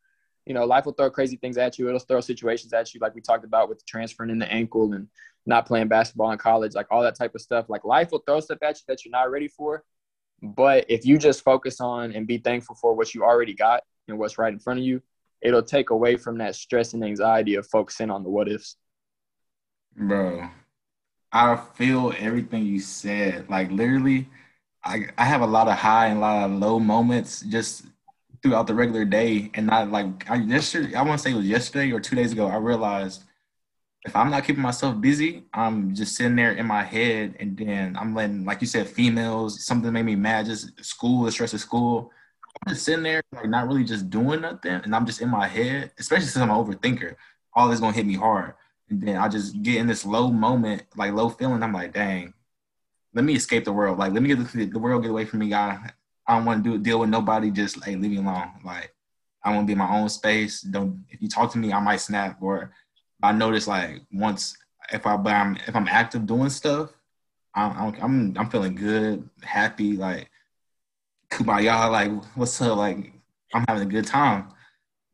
[0.46, 1.88] you know, life will throw crazy things at you.
[1.88, 5.08] It'll throw situations at you, like we talked about with transferring in the ankle and
[5.46, 7.66] not playing basketball in college, like all that type of stuff.
[7.68, 9.84] Like life will throw stuff at you that you're not ready for.
[10.42, 14.18] But if you just focus on and be thankful for what you already got and
[14.18, 15.00] what's right in front of you,
[15.40, 18.76] it'll take away from that stress and anxiety of focusing on the what ifs.
[19.96, 20.50] Bro,
[21.34, 23.50] I feel everything you said.
[23.50, 24.28] Like literally,
[24.84, 27.86] I I have a lot of high and a lot of low moments just
[28.42, 29.50] throughout the regular day.
[29.54, 32.32] And I like I yesterday I want to say it was yesterday or two days
[32.32, 33.24] ago, I realized
[34.06, 37.96] if I'm not keeping myself busy, I'm just sitting there in my head and then
[37.98, 41.60] I'm letting, like you said, females, something made me mad, just school, the stress of
[41.60, 42.10] school.
[42.66, 44.80] I'm just sitting there, like not really just doing nothing.
[44.84, 47.16] And I'm just in my head, especially since I'm an overthinker.
[47.54, 48.54] All this gonna hit me hard.
[48.90, 51.62] And then I just get in this low moment, like low feeling.
[51.62, 52.34] I'm like, dang,
[53.14, 53.98] let me escape the world.
[53.98, 55.78] Like, let me get the, the world get away from me, guy.
[56.26, 57.50] I don't want to do deal with nobody.
[57.50, 58.50] Just like leave me alone.
[58.64, 58.94] Like,
[59.42, 60.60] I want to be in my own space.
[60.62, 62.38] Don't if you talk to me, I might snap.
[62.40, 62.72] Or
[63.22, 64.56] I notice like once
[64.92, 66.90] if I but I'm if I'm active doing stuff,
[67.54, 70.30] I'm I'm I'm feeling good, happy, like
[71.30, 73.12] kumbaya, like what's up, like
[73.52, 74.48] I'm having a good time.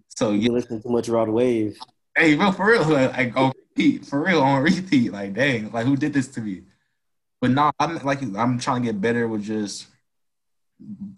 [0.09, 1.77] So You yeah, listen too much Rod Wave.
[2.17, 5.87] hey, bro, for real, like, like on repeat, for real, on repeat, like dang, like
[5.87, 6.63] who did this to me?
[7.41, 9.87] But no, I'm like I'm trying to get better with just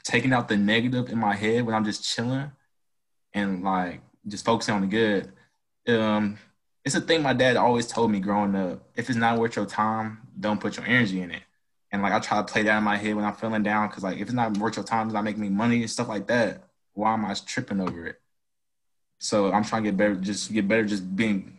[0.04, 2.50] taking out the negative in my head when I'm just chilling
[3.32, 5.32] and like just focusing on the good.
[5.88, 6.38] Um,
[6.84, 8.84] it's a thing my dad always told me growing up.
[8.96, 11.42] If it's not worth your time, don't put your energy in it.
[11.90, 14.02] And like I try to play that in my head when I'm feeling down, because
[14.02, 16.26] like if it's not worth your time, it's not making me money and stuff like
[16.28, 16.64] that.
[16.94, 18.20] Why am I tripping over it?
[19.18, 21.58] So I'm trying to get better, just get better, just being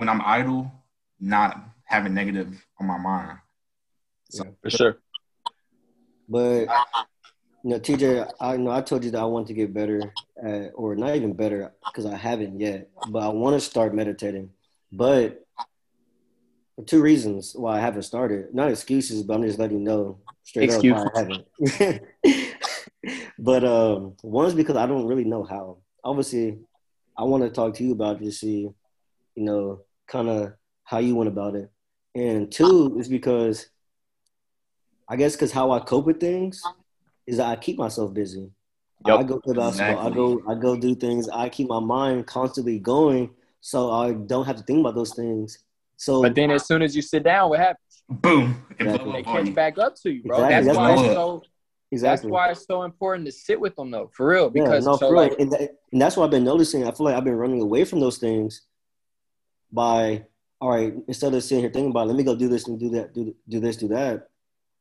[0.00, 0.72] when I'm idle,
[1.20, 3.38] not having negative on my mind.
[4.30, 4.98] So For sure.
[6.26, 6.68] But
[7.62, 10.70] you know, TJ, I know I told you that I want to get better, at,
[10.74, 12.88] or not even better, because I haven't yet.
[13.10, 14.48] But I want to start meditating.
[14.90, 15.44] But
[16.76, 18.54] for two reasons why I haven't started.
[18.54, 22.06] Not excuses, but I'm just letting you know straight up why I haven't.
[23.38, 25.76] but um, one is because I don't really know how.
[26.02, 26.58] Obviously,
[27.18, 28.70] I want to talk to you about it to see,
[29.34, 30.52] you know, kind of
[30.84, 31.70] how you went about it.
[32.14, 33.66] And two is because
[35.08, 36.62] I guess because how I cope with things
[37.26, 38.50] is that I keep myself busy.
[39.06, 39.20] Yup.
[39.20, 40.06] I go to basketball.
[40.06, 40.42] I go.
[40.48, 41.28] I go do things.
[41.28, 45.58] I keep my mind constantly going, so I don't have to think about those things.
[45.96, 48.02] So But then as soon as you sit down, what happens?
[48.08, 49.12] boom, Exactly.
[49.12, 50.44] They catch back up to you, bro.
[50.44, 50.54] Exactly.
[50.54, 51.42] That's, That's why why- it's so
[51.92, 52.28] exactly.
[52.28, 54.50] that's why it's so important to sit with them though, for real.
[54.54, 55.22] Yeah, no, so for real.
[55.22, 56.86] like and, that, and that's what I've been noticing.
[56.86, 58.62] I feel like I've been running away from those things
[59.72, 60.24] by,
[60.60, 62.78] all right, instead of sitting here thinking about, it, let me go do this and
[62.78, 64.28] do that, do, do this, do that.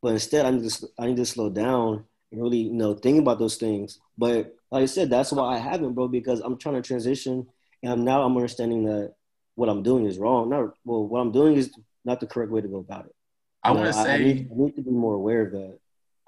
[0.01, 3.19] But instead, I need to, I need to slow down and really, you know, think
[3.19, 3.99] about those things.
[4.17, 7.47] But like I said, that's why I haven't, bro, because I'm trying to transition,
[7.83, 9.13] and now I'm understanding that
[9.55, 10.49] what I'm doing is wrong.
[10.49, 11.71] Not well, what I'm doing is
[12.05, 13.15] not the correct way to go about it.
[13.63, 14.13] I want to say.
[14.13, 15.79] I need, I need to be more aware of that.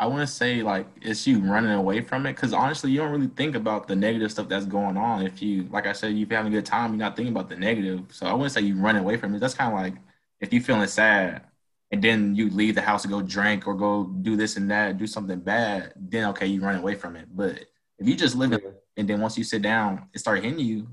[0.02, 3.12] I want to say like it's you running away from it because honestly, you don't
[3.12, 5.24] really think about the negative stuff that's going on.
[5.24, 7.56] If you, like I said, you're having a good time, you're not thinking about the
[7.56, 8.06] negative.
[8.10, 9.40] So I wouldn't say you running away from it.
[9.40, 9.94] That's kind of like
[10.40, 11.44] if you're feeling sad
[11.92, 14.98] and then you leave the house to go drink or go do this and that,
[14.98, 17.28] do something bad, then okay, you run away from it.
[17.32, 17.60] But
[18.00, 20.88] if you just live it and then once you sit down, it start hitting you.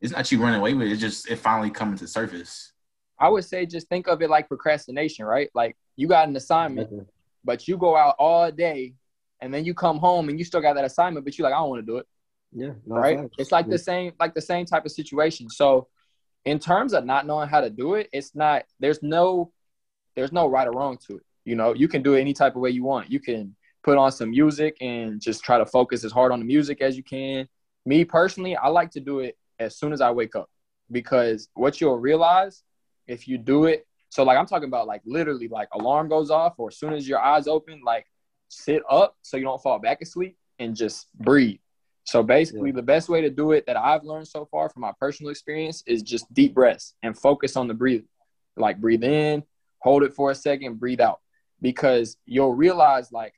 [0.00, 0.92] It's not you running away with it.
[0.92, 2.70] It's just it finally coming to surface.
[3.18, 5.50] I would say just think of it like procrastination, right?
[5.52, 6.90] Like you got an assignment,
[7.44, 8.94] but you go out all day
[9.40, 11.58] and then you come home and you still got that assignment, but you're like, I
[11.60, 12.06] don't want to do it.
[12.52, 13.18] Yeah, no, right?
[13.18, 13.36] facts.
[13.38, 13.72] It's like Yeah.
[13.72, 15.48] the same, like the same type of situation.
[15.48, 15.88] So,
[16.44, 18.64] in terms of not knowing how to do it, it's not.
[18.78, 19.52] There's no,
[20.16, 21.22] there's no right or wrong to it.
[21.44, 23.10] You know, you can do it any type of way you want.
[23.10, 26.44] You can put on some music and just try to focus as hard on the
[26.44, 27.48] music as you can.
[27.86, 30.50] Me personally, I like to do it as soon as I wake up
[30.90, 32.62] because what you'll realize
[33.06, 36.54] if you do it So like I'm talking about like literally like alarm goes off
[36.58, 38.06] or as soon as your eyes open, like
[38.48, 41.58] sit up so you don't fall back asleep and just breathe.
[42.04, 42.76] So basically, Yeah.
[42.76, 45.82] the best way to do it that I've learned so far from my personal experience
[45.86, 48.08] is just deep breaths and focus on the breathing.
[48.56, 49.44] Like breathe in,
[49.78, 51.20] hold it for a second, breathe out,
[51.60, 53.34] because you'll realize like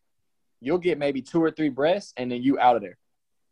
[0.60, 2.96] you'll get maybe two or three breaths and then you out of there.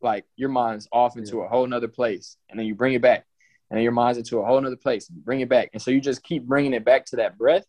[0.00, 1.44] Like your mind's off into Yeah.
[1.44, 3.26] a whole nother place, and then you bring it back,
[3.70, 6.22] and your mind's into a whole nother place, bring it back, and so you just
[6.22, 7.64] keep bringing it back to that breath.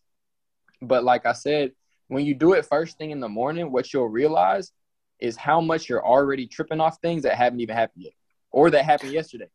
[0.80, 1.72] But like I said,
[2.08, 4.72] when you do it first thing in the morning, what you'll realize
[5.20, 8.14] is how much you're already tripping off things that haven't even happened yet
[8.50, 9.48] or that happened yesterday.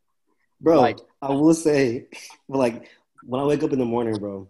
[0.62, 2.08] Bro, Like- I will say,
[2.48, 2.90] like,
[3.24, 4.48] when I wake up in the morning, bro,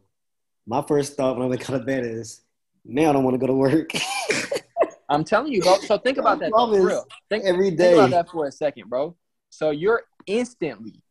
[0.67, 2.41] my first thought when I wake out of bed is,
[2.85, 3.91] man, I don't want to go to work
[5.09, 5.79] I'm telling you, bro.
[5.79, 7.05] So think about that though, for real.
[7.29, 9.15] Think, every think about that for a second, bro.
[9.49, 11.01] So you're instantly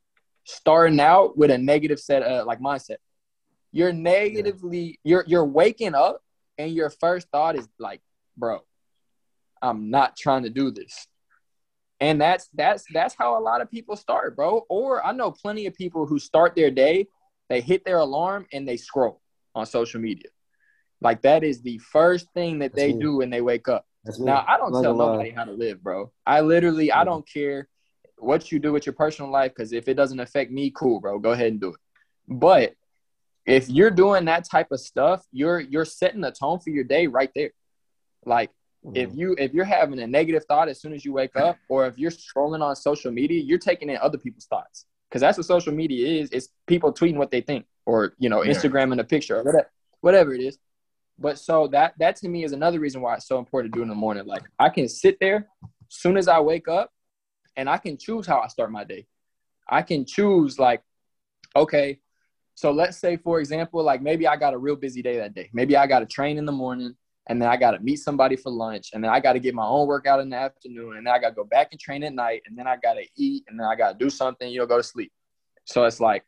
[0.47, 2.97] starting out with a negative set uh, like mindset.
[3.73, 6.23] You're negatively you're you're waking up
[6.57, 8.01] and your first thought is like,
[8.37, 8.61] bro,
[9.61, 11.07] I'm not trying to do this.
[12.01, 14.65] And that's that's that's how a lot of people start, bro.
[14.69, 17.09] Or I know plenty of people who start their day,
[17.49, 19.21] they hit their alarm and they scroll
[19.55, 20.29] on social media.
[21.01, 23.01] Like that is the first thing that That's they me.
[23.01, 23.87] do when they wake up.
[24.05, 24.27] That's me.
[24.27, 26.13] Now I don't tell nobody how to live, bro.
[26.25, 27.69] I literally I don't care
[28.19, 31.19] what you do with your personal life because if it doesn't affect me, cool, bro.
[31.19, 31.77] Go ahead and do it.
[32.29, 32.75] But
[33.45, 37.07] if you're doing that type of stuff, you're you're setting the tone for your day
[37.07, 37.51] right there.
[38.25, 38.51] Like
[38.95, 39.17] if Mhm.
[39.17, 41.99] you if you're having a negative thought as soon as you wake up, or if
[41.99, 45.73] you're scrolling on social media, you're taking in other people's thoughts because that's what social
[45.73, 46.31] media is.
[46.33, 48.53] It's people tweeting what they think, or you know, Yeah.
[48.53, 50.59] Instagramming a picture, or whatever, whatever it is.
[51.19, 53.83] But so that that to me is another reason why it's so important to do
[53.83, 54.27] in the morning.
[54.27, 56.91] Like I can sit there as soon as I wake up,
[57.57, 59.07] and I can choose how I start my day.
[59.69, 60.83] I can choose like,
[61.55, 62.01] okay,
[62.55, 65.51] so let's say for example, like maybe I got a real busy day that day.
[65.53, 66.95] Maybe I got to train in the morning
[67.29, 69.55] and then I got to meet somebody for lunch, and then I got to get
[69.55, 72.05] my own workout in the afternoon, and then I got to go back and train
[72.05, 74.49] at night, and then I got to eat, and then I got to do something,
[74.49, 75.13] you know, go to sleep.
[75.65, 76.25] So it's like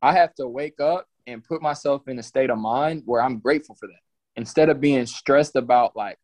[0.00, 3.38] I have to wake up and put myself in a state of mind where I'm
[3.38, 4.00] grateful for that
[4.36, 6.18] instead of being stressed about like,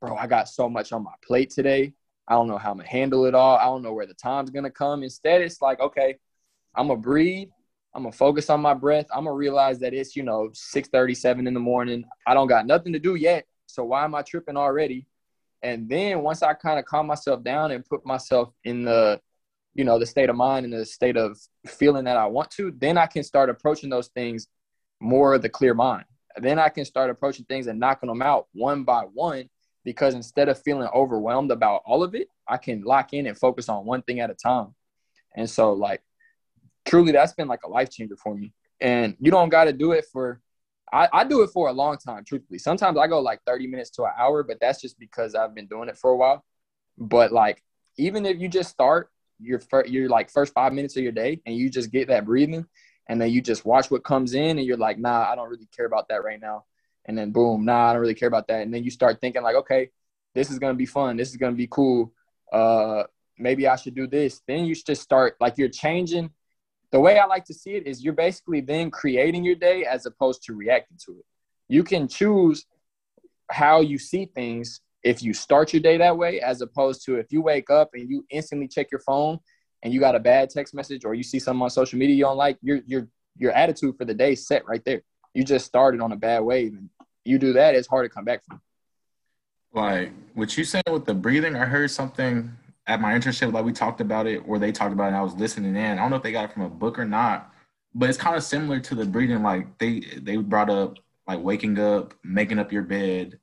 [0.00, 1.94] bro, I got so much on my plate today.
[2.26, 3.56] I don't know how I'm gonna handle it all.
[3.56, 5.02] I don't know where the time's gonna come.
[5.02, 6.16] Instead, it's like, okay,
[6.74, 7.48] I'm gonna breathe.
[7.94, 9.06] I'm gonna focus on my breath.
[9.14, 12.04] I'm gonna realize that it's you know 6:37 in the morning.
[12.26, 15.06] I don't got nothing to do yet, so why am I tripping already?
[15.62, 19.18] And then once I kind of calm myself down and put myself in the,
[19.74, 22.70] you know, the state of mind and the state of feeling that I want to,
[22.76, 24.46] then I can start approaching those things
[25.00, 26.04] more of the clear mind.
[26.36, 29.48] Then I can start approaching things and knocking them out one by one
[29.84, 33.68] because instead of feeling overwhelmed about all of it, I can lock in and focus
[33.68, 34.74] on one thing at a time.
[35.36, 36.02] And so, like,
[36.84, 38.52] truly, that's been like a life changer for me.
[38.80, 40.40] And you don't got to do it for,
[40.92, 42.58] I, I do it for a long time, truthfully.
[42.58, 45.66] Sometimes I go like 30 minutes to an hour, but that's just because I've been
[45.66, 46.44] doing it for a while.
[46.96, 47.62] But like,
[47.96, 51.40] even if you just start your, fir- your like first five minutes of your day
[51.46, 52.66] and you just get that breathing
[53.08, 55.68] and then you just watch what comes in and you're like, nah, I don't really
[55.76, 56.64] care about that right now.
[57.06, 58.62] And then boom, nah, I don't really care about that.
[58.62, 59.90] And then you start thinking like, okay,
[60.34, 61.16] this is gonna be fun.
[61.16, 62.12] This is gonna be cool.
[62.52, 63.04] Uh,
[63.38, 64.42] maybe I should do this.
[64.46, 66.30] Then you just start like you're changing.
[66.92, 70.06] The way I like to see it is you're basically then creating your day as
[70.06, 71.24] opposed to reacting to it.
[71.68, 72.66] You can choose
[73.50, 77.30] how you see things if you start your day that way, as opposed to if
[77.30, 79.38] you wake up and you instantly check your phone
[79.82, 82.24] and you got a bad text message or you see something on social media you
[82.24, 85.02] don't like, your your your attitude for the day set right there.
[85.34, 86.88] You just started on a bad wave and
[87.24, 88.60] you do that, it's hard to come back from.
[89.72, 92.52] Like what you said with the breathing, I heard something
[92.86, 95.22] at my internship, like we talked about it, or they talked about it, and I
[95.22, 95.98] was listening in.
[95.98, 97.52] I don't know if they got it from a book or not,
[97.94, 99.42] but it's kind of similar to the breathing.
[99.42, 103.38] Like they they brought up like waking up, making up your bed,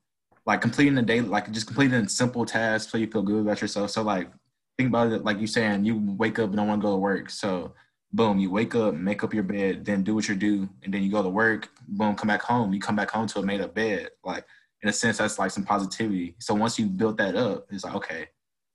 [0.46, 3.90] like completing the day, like just completing simple tasks so you feel good about yourself.
[3.90, 4.30] So like
[4.78, 6.98] think about it, like you saying, you wake up and don't want to go to
[6.98, 7.74] work, so
[8.14, 11.04] boom, you wake up, make up your bed, then do what you do, and then
[11.04, 12.74] you go to work, boom, come back home.
[12.74, 14.46] You come back home to a made up bed, like
[14.82, 16.36] in a sense, that's like some positivity.
[16.40, 18.28] So once you built that up, it's like, okay,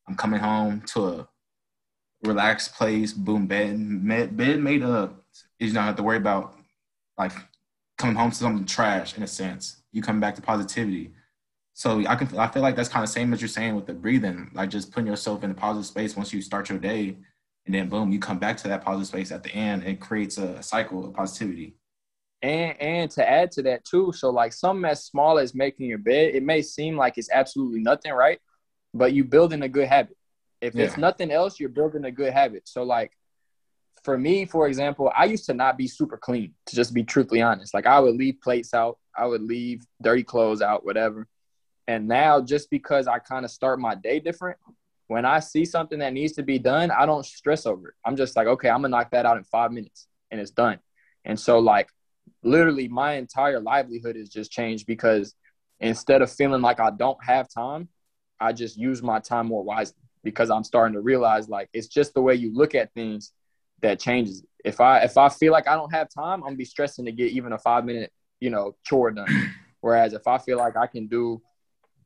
[0.08, 1.28] I'm coming home to a
[2.24, 5.24] relaxed place, boom, bed, med, bed made up.
[5.58, 6.54] You don't have to worry about
[7.18, 7.32] like
[7.98, 9.82] coming home to something trash in a sense.
[9.92, 11.12] You come back to positivity.
[11.72, 13.92] So I can, I feel like that's kind of same as you're saying with the
[13.92, 17.16] breathing, like just putting yourself in a positive space once you start your day,
[17.66, 19.84] and then boom, you come back to that positive space at the end.
[19.84, 21.76] It creates a cycle of positivity.
[22.42, 25.98] And and to add to that too, so like something as small as making your
[25.98, 28.38] bed, it may seem like it's absolutely nothing, right?
[28.94, 30.16] But you building a good habit.
[30.60, 32.62] If it's nothing else, you're building a good habit.
[32.66, 33.12] So like
[34.04, 37.42] for me, for example, I used to not be super clean, to just be truthfully
[37.42, 37.74] honest.
[37.74, 41.26] Like I would leave plates out, I would leave dirty clothes out, whatever.
[41.88, 44.58] And now, just because I kind of start my day different,
[45.08, 47.94] when I see something that needs to be done, I don't stress over it.
[48.04, 50.78] I'm just like, okay, I'm gonna knock that out in five minutes and it's done.
[51.24, 51.88] And so, like,
[52.42, 55.34] literally, my entire livelihood has just changed because
[55.80, 57.88] instead of feeling like I don't have time,
[58.40, 62.14] I just use my time more wisely because I'm starting to realize like it's just
[62.14, 63.32] the way you look at things
[63.82, 64.44] that changes.
[64.64, 67.12] If I if I feel like I don't have time, I'm gonna be stressing to
[67.12, 69.54] get even a five minute, you know, chore done.
[69.80, 71.40] Whereas if I feel like I can do,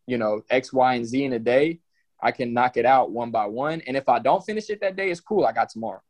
[0.06, 1.80] you know, X, Y, and Z in a day,
[2.22, 3.80] I can knock it out one by one.
[3.86, 5.44] And if I don't finish it that day, it's cool.
[5.44, 6.00] I got tomorrow.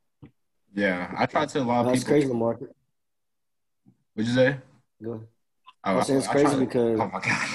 [0.74, 2.12] Yeah, I try to a lot of That's people.
[2.12, 2.54] crazy, Lamar.
[2.54, 4.56] What'd you say?
[5.02, 5.26] Go ahead.
[5.84, 7.48] Oh, I'm saying it's crazy to- because- oh my god.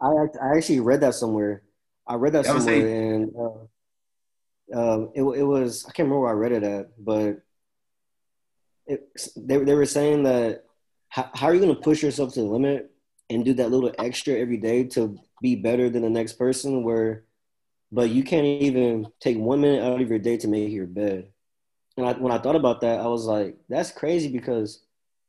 [0.00, 1.62] I act- I actually read that somewhere.
[2.06, 6.30] I read that That somewhere, and uh, um, it it was I can't remember where
[6.30, 7.38] I read it at, but
[8.86, 10.64] it, they they were saying that
[11.08, 12.90] how, how are you going to push yourself to the limit
[13.30, 16.84] and do that little extra every day to be better than the next person?
[16.84, 17.24] Where,
[17.92, 21.30] but you can't even take one minute out of your day to make your bed.
[21.96, 24.82] And I, when I thought about that, I was like, that's crazy because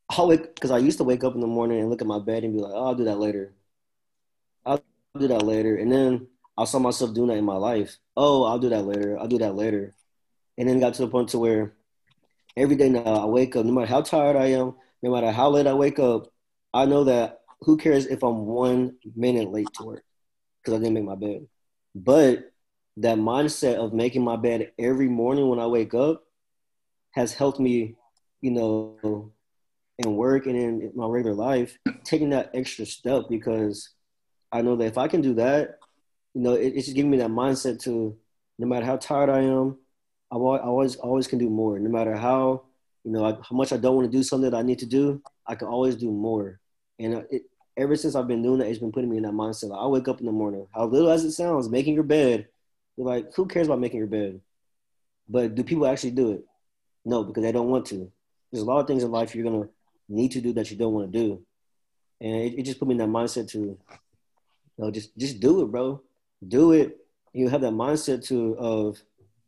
[0.09, 2.43] I because I used to wake up in the morning and look at my bed
[2.43, 3.53] and be like, oh, I'll do that later.
[4.65, 4.81] I'll
[5.17, 5.77] do that later.
[5.77, 6.27] And then
[6.57, 7.97] I saw myself doing that in my life.
[8.15, 9.17] Oh, I'll do that later.
[9.17, 9.95] I'll do that later.
[10.57, 11.73] And then got to the point to where
[12.55, 15.49] every day now I wake up, no matter how tired I am, no matter how
[15.49, 16.33] late I wake up,
[16.73, 20.03] I know that who cares if I'm one minute late to work
[20.61, 21.47] because I didn't make my bed.
[22.03, 22.51] But
[22.97, 26.23] that mindset of making my bed every morning when I wake up
[27.11, 27.95] has helped me,
[28.41, 29.31] you know,
[29.97, 33.89] in work and in my regular life, taking that extra step because
[34.51, 35.79] I know that if I can do that,
[36.35, 38.15] you know, it, it's just giving me that mindset to
[38.59, 39.77] no matter how tired I am,
[40.31, 41.79] I I always always can do more.
[41.79, 42.65] No matter how
[43.03, 45.21] you know how much I don't want to do something that I need to do,
[45.47, 46.59] I can always do more.
[46.99, 47.43] And uh, it,
[47.77, 49.69] ever since I've been doing that, it's been putting me in that mindset.
[49.69, 52.47] Like, I wake up in the morning, how little as it sounds, making your bed.
[52.97, 54.41] You're like, who cares about making your bed?
[55.29, 56.45] But do people actually do it?
[57.05, 58.11] No, because they don't want to.
[58.51, 59.69] There's a lot of things in life you're gonna
[60.09, 61.41] need to do that you don't want to do,
[62.19, 63.77] and it, it just put me in that mindset to, you
[64.77, 66.01] know, just just do it, bro.
[66.47, 66.97] Do it.
[67.33, 69.01] You have that mindset to of,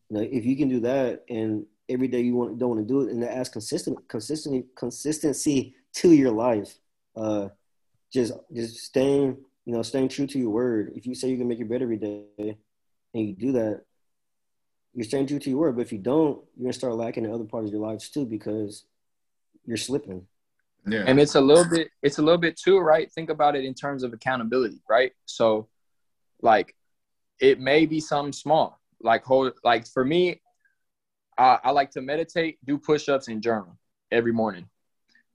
[0.10, 2.94] you know, if you can do that, and every day you want don't want to
[2.94, 6.78] do it, and that adds consistent, consistently, consistency to your life.
[7.16, 7.50] Uh,
[8.12, 10.94] just just staying, you know, staying true to your word.
[10.96, 12.58] If you say you can make your bed every day,
[13.14, 13.82] and you do that,
[14.94, 15.76] you're staying true to your word.
[15.76, 18.26] But if you don't, you're gonna start lacking in other parts of your lives too
[18.26, 18.86] because
[19.66, 20.26] you're slipping.
[20.88, 21.04] Yeah.
[21.06, 23.74] and it's a little bit it's a little bit too right think about it in
[23.74, 25.68] terms of accountability right so
[26.42, 26.74] like
[27.40, 30.42] it may be something small like hold like for me
[31.38, 33.78] I, I like to meditate do push-ups and journal
[34.10, 34.70] every morning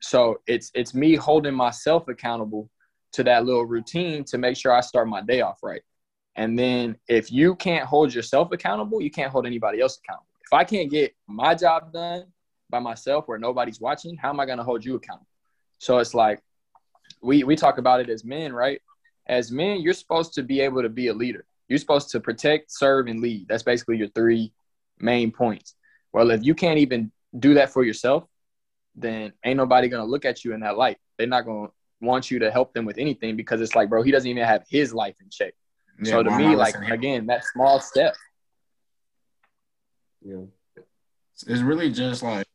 [0.04, 2.70] so it's it's me holding myself accountable
[3.12, 5.82] to that little routine to make sure i start my day off right
[6.36, 10.52] and then if you can't hold yourself accountable you can't hold anybody else accountable if
[10.52, 12.24] i can't get my job done
[12.70, 15.26] by myself where nobody's watching how am i going to hold you accountable
[15.78, 16.40] so it's like
[17.22, 18.80] we we talk about it as men, right?
[19.26, 21.44] As men, you're supposed to be able to be a leader.
[21.68, 23.48] You're supposed to protect, serve, and lead.
[23.48, 24.52] That's basically your three
[24.98, 25.74] main points.
[26.12, 28.24] Well, if you can't even do that for yourself,
[28.94, 30.98] then ain't nobody gonna look at you in that light.
[31.18, 31.68] They're not gonna
[32.00, 34.64] want you to help them with anything because it's like, bro, he doesn't even have
[34.68, 35.54] his life in check.
[36.02, 38.14] Yeah, so to me, like again, that small step.
[40.22, 40.48] Know,
[41.46, 42.46] it's really just like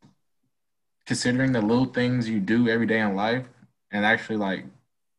[1.06, 3.46] considering the little things you do every day in life
[3.92, 4.66] and actually like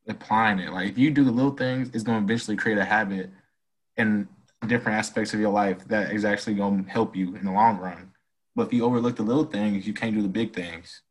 [0.09, 0.73] applying it.
[0.73, 3.31] Like if you do the little things, it's to eventually create a habit
[3.97, 4.29] in
[4.67, 7.79] different aspects of your life that is actually going to help you in the long
[7.79, 8.13] run.
[8.55, 11.03] But if you overlook the little things, you can't do the big things.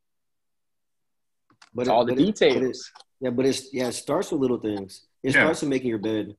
[1.73, 2.91] But It's all the but but details.
[3.21, 5.05] Yeah, but it's yeah, it starts with little things.
[5.23, 5.41] It Yeah.
[5.41, 6.35] starts with making your bed,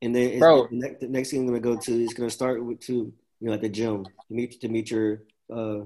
[0.00, 0.68] and then it's, Bro.
[0.70, 3.46] the, next, the next thing I'm gonna go to is gonna start with to you
[3.46, 5.80] know at the gym to meet to meet your uh,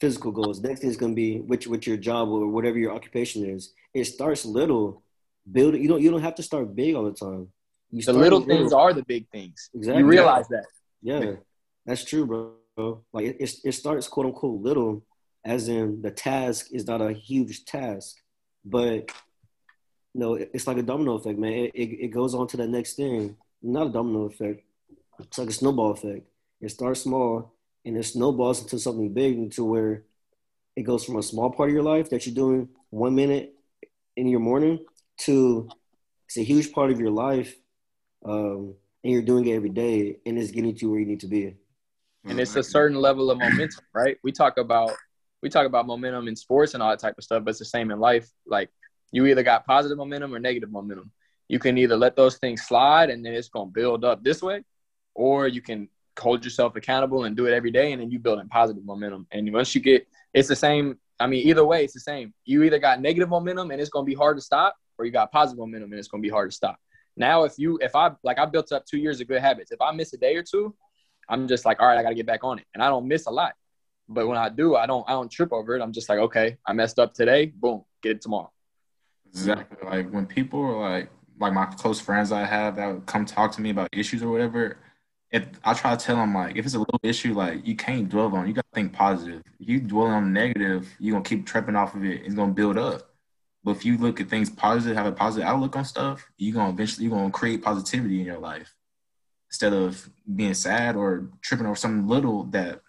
[0.00, 0.60] physical goals.
[0.60, 3.72] Next thing is gonna be which what your job or whatever your occupation is.
[3.94, 5.02] It starts little,
[5.50, 5.74] build.
[5.76, 7.48] You don't you don't have to start big all the time.
[7.90, 9.68] You The start little with things are the big things.
[9.74, 10.00] Exactly.
[10.02, 10.64] You realize that.
[11.02, 11.34] Yeah,
[11.84, 13.02] that's true, bro.
[13.12, 15.04] Like it, it, it starts quote unquote little,
[15.44, 18.16] as in the task is not a huge task,
[18.64, 19.10] but
[20.14, 21.52] you know it's like a domino effect, man.
[21.52, 23.36] It, it, it goes on to the next thing.
[23.62, 24.64] Not a domino effect.
[25.18, 26.26] It's like a snowball effect.
[26.60, 30.04] It starts small and it snowballs into something big, into where
[30.76, 33.54] it goes from a small part of your life that you're doing one minute
[34.16, 34.84] in your morning
[35.18, 35.68] to
[36.26, 37.54] it's a huge part of your life.
[38.24, 38.74] Um,
[39.04, 41.56] and you're doing it every day, and it's getting to where you need to be.
[42.24, 44.16] and it's a certain level of momentum, right?
[44.22, 44.92] We talk about
[45.42, 47.64] we talk about momentum in sports and all that type of stuff, but it's the
[47.64, 48.28] same in life.
[48.46, 48.70] Like
[49.10, 51.10] you either got positive momentum or negative momentum.
[51.48, 54.64] You can either let those things slide and then it's gonna build up this way,
[55.14, 55.88] or you can
[56.18, 59.26] hold yourself accountable and do it every day, and then you build in positive momentum.
[59.32, 60.98] And once you get, it's the same.
[61.20, 62.32] I mean, either way, it's the same.
[62.44, 65.32] You either got negative momentum and it's gonna be hard to stop, or you got
[65.32, 66.78] positive momentum and it's gonna be hard to stop.
[67.16, 69.70] Now, if you, if I like, I built up two years of good habits.
[69.70, 70.74] If I miss a day or two,
[71.28, 73.06] I'm just like, all right, I got to get back on it, and I don't
[73.06, 73.52] miss a lot.
[74.08, 75.82] But when I do, I don't, I don't trip over it.
[75.82, 77.46] I'm just like, okay, I messed up today.
[77.46, 78.50] Boom, get it tomorrow.
[79.28, 79.88] Exactly.
[79.88, 83.52] Like when people are like, like my close friends I have that would come talk
[83.52, 84.78] to me about issues or whatever.
[85.30, 88.08] If I try to tell them like, if it's a little issue, like you can't
[88.08, 88.46] dwell on.
[88.46, 89.42] You got to think positive.
[89.58, 92.22] If you dwell on negative, you're gonna keep tripping off of it.
[92.24, 93.08] It's gonna build up.
[93.64, 96.70] But if you look at things positive, have a positive outlook on stuff, you're gonna
[96.70, 98.74] eventually you're gonna create positivity in your life
[99.48, 102.81] instead of being sad or tripping over something little that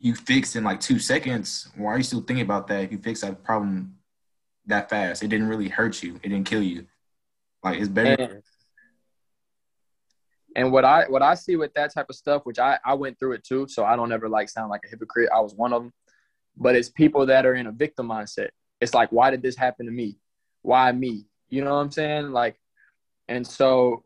[0.00, 1.68] you fixed in like two seconds.
[1.76, 3.96] Why are you still thinking about that if you fix that problem
[4.66, 5.22] that fast?
[5.22, 6.16] It didn't really hurt you.
[6.22, 6.86] It didn't kill you.
[7.62, 8.22] Like it's better.
[8.22, 8.42] And,
[10.56, 13.18] and what I what I see with that type of stuff, which I I went
[13.18, 15.30] through it too, so I don't ever like sound like a hypocrite.
[15.34, 15.92] I was one of them,
[16.56, 18.48] but it's people that are in a victim mindset
[18.80, 20.18] it's like, why did this happen to me?
[20.62, 21.26] Why me?
[21.48, 22.32] You know what I'm saying?
[22.32, 22.58] Like,
[23.28, 24.04] and so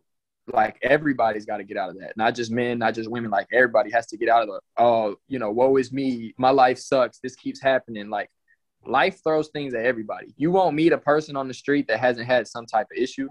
[0.52, 2.16] like everybody's got to get out of that.
[2.16, 3.30] Not just men, not just women.
[3.30, 6.34] Like everybody has to get out of the oh, you know, woe is me.
[6.38, 7.18] My life sucks.
[7.18, 8.10] This keeps happening.
[8.10, 8.28] Like
[8.84, 10.34] life throws things at everybody.
[10.36, 13.28] You won't meet a person on the street that hasn't had some type of issue.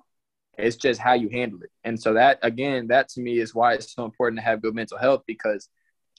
[0.57, 1.71] It's just how you handle it.
[1.83, 4.75] And so that again, that to me is why it's so important to have good
[4.75, 5.69] mental health because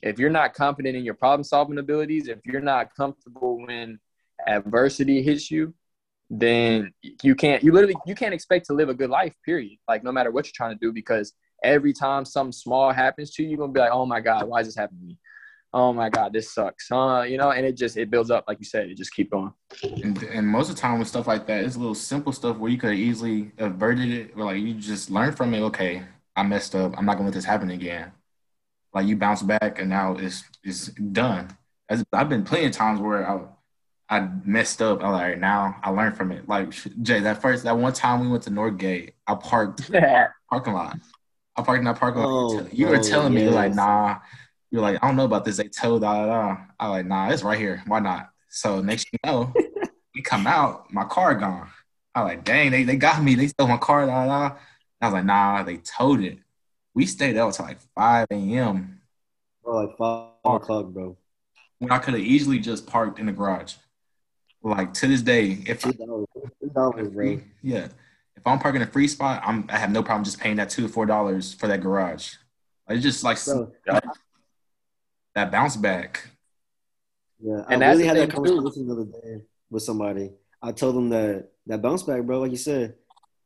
[0.03, 4.01] if you're not confident in your problem solving abilities, if you're not comfortable when
[4.47, 5.75] adversity hits you,
[6.35, 6.91] then
[7.23, 9.77] you can't you literally you can't expect to live a good life, period.
[9.87, 13.43] Like no matter what you're trying to do, because every time something small happens to
[13.43, 15.19] you, you're gonna be like, oh my God, why is this happening to me?
[15.75, 16.91] Oh my God, this sucks.
[16.91, 19.31] Uh, you know, and it just it builds up, like you said, it just keep
[19.31, 19.53] going.
[19.83, 22.57] And, and most of the time with stuff like that, it's a little simple stuff
[22.57, 25.61] where you could easily averted it, or like you just learn from it.
[25.61, 26.03] Okay,
[26.35, 26.97] I messed up.
[26.97, 28.11] I'm not gonna let this happen again.
[28.95, 31.57] Like you bounce back, and now it's it's done.
[31.91, 33.41] As I've been plenty of times where I
[34.13, 35.03] I messed up.
[35.03, 36.47] I'm like, now I learned from it.
[36.47, 39.91] Like Jay, that first that one time we went to Northgate, I parked
[40.51, 40.99] parking lot.
[41.57, 42.29] I parked in that parking lot.
[42.29, 43.49] Oh, you were oh, telling yes.
[43.49, 44.19] me like, nah.
[44.71, 45.57] You're like, I don't know about this.
[45.57, 46.57] They told da da da.
[46.79, 47.83] I like, nah, it's right here.
[47.87, 48.29] Why not?
[48.51, 49.51] So next you know,
[50.15, 51.71] we come out, my car gone.
[52.15, 53.35] I like, dang, they, they got me.
[53.35, 54.05] They stole my car.
[54.05, 54.57] Da, da.
[55.01, 56.39] I was like, nah, they towed it.
[56.93, 59.01] We stayed out till like 5 a.m.
[59.65, 61.17] Bro, like 5 o'clock, bro.
[61.79, 63.77] When I could have easily just parked in the garage.
[64.63, 67.89] Like to this day, if it's $2, yeah,
[68.37, 70.83] if I'm parking a free spot, I'm I have no problem just paying that two
[70.83, 72.35] to four dollars for that garage.
[72.89, 73.73] It's just like Bro,
[75.35, 76.29] that bounce back.
[77.41, 80.31] Yeah, and I really had that conversation the other day with somebody.
[80.61, 82.41] I told them that that bounce back, bro.
[82.41, 82.95] Like you said,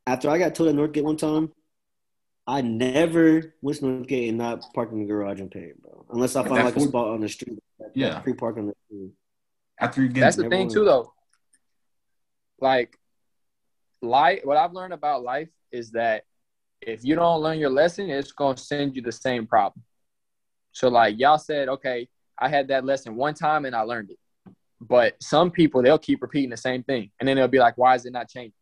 [0.05, 1.51] after I got told at Northgate one time,
[2.45, 6.05] I never went to Northgate and not parked in the garage and paid, bro.
[6.11, 7.59] Unless I find like a spot on the street.
[7.93, 9.11] Yeah, free parking on the street.
[9.79, 11.13] After you get that's the thing too, though.
[12.59, 12.97] Like,
[14.01, 14.41] life.
[14.43, 16.23] What I've learned about life is that
[16.81, 19.83] if you don't learn your lesson, it's gonna send you the same problem.
[20.71, 22.07] So, like y'all said, okay,
[22.37, 24.19] I had that lesson one time and I learned it.
[24.79, 27.95] But some people they'll keep repeating the same thing, and then they'll be like, "Why
[27.95, 28.53] is it not changing?"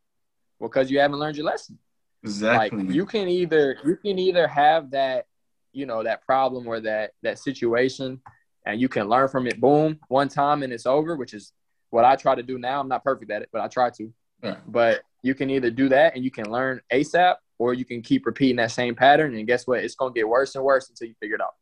[0.59, 1.78] Well, because you haven't learned your lesson.
[2.24, 2.84] Exactly.
[2.84, 5.26] Like you can either you can either have that,
[5.74, 8.22] you know, that problem or that that situation
[8.66, 11.53] and you can learn from it boom one time and it's over which is
[11.91, 12.80] what i try to do now.
[12.80, 14.11] I'm not perfect at it but i try to.
[14.43, 14.57] Yeah.
[14.68, 18.26] but you can either do that and you can learn asap or you can keep
[18.26, 19.84] repeating that same pattern and guess what?
[19.84, 21.55] It's going to get worse and worse until you figure it out.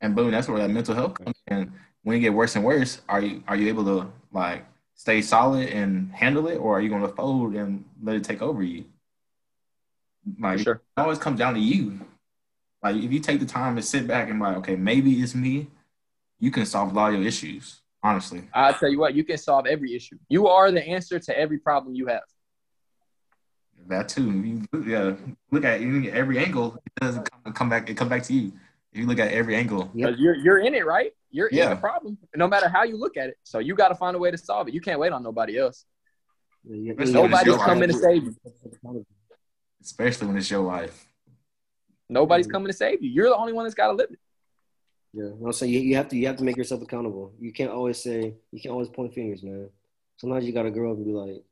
[0.00, 1.72] And boom that's where that mental health comes in.
[2.02, 5.68] When you get worse and worse are you are you able to like stay solid
[5.70, 8.84] and handle it or are you going to fold and let it take over you?
[10.38, 10.74] Like sure.
[10.74, 12.00] it always comes down to you.
[12.82, 15.68] Like if you take the time to sit back and like okay maybe it's me
[16.38, 17.80] you can solve a lot of your issues.
[18.02, 20.18] Honestly, I'll tell you what, you can solve every issue.
[20.28, 22.22] You are the answer to every problem you have.
[23.86, 24.30] That too.
[24.30, 25.14] You yeah,
[25.50, 26.76] look at every angle.
[26.86, 27.88] It doesn't come back.
[27.88, 28.52] It come back to you.
[28.92, 31.12] If you look at every angle, because you're you're in it, right?
[31.30, 31.64] You're yeah.
[31.64, 33.36] in the problem, no matter how you look at it.
[33.42, 34.74] So you got to find a way to solve it.
[34.74, 35.84] You can't wait on nobody else.
[36.62, 38.36] Yeah, Nobody's coming to save you.
[39.82, 41.08] Especially when it's your life.
[42.08, 43.10] Nobody's coming to save you.
[43.10, 44.18] You're the only one that's got to live it.
[45.14, 47.32] Yeah, I'm saying you, you have to you have to make yourself accountable.
[47.38, 49.70] You can't always say you can't always point fingers, man.
[50.16, 51.44] Sometimes you gotta grow up and be like,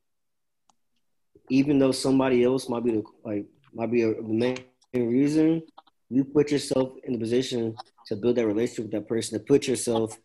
[1.48, 4.58] even though somebody else might be the like might be a, the main
[4.92, 5.62] reason,
[6.10, 9.68] you put yourself in the position to build that relationship with that person, to put
[9.68, 10.18] yourself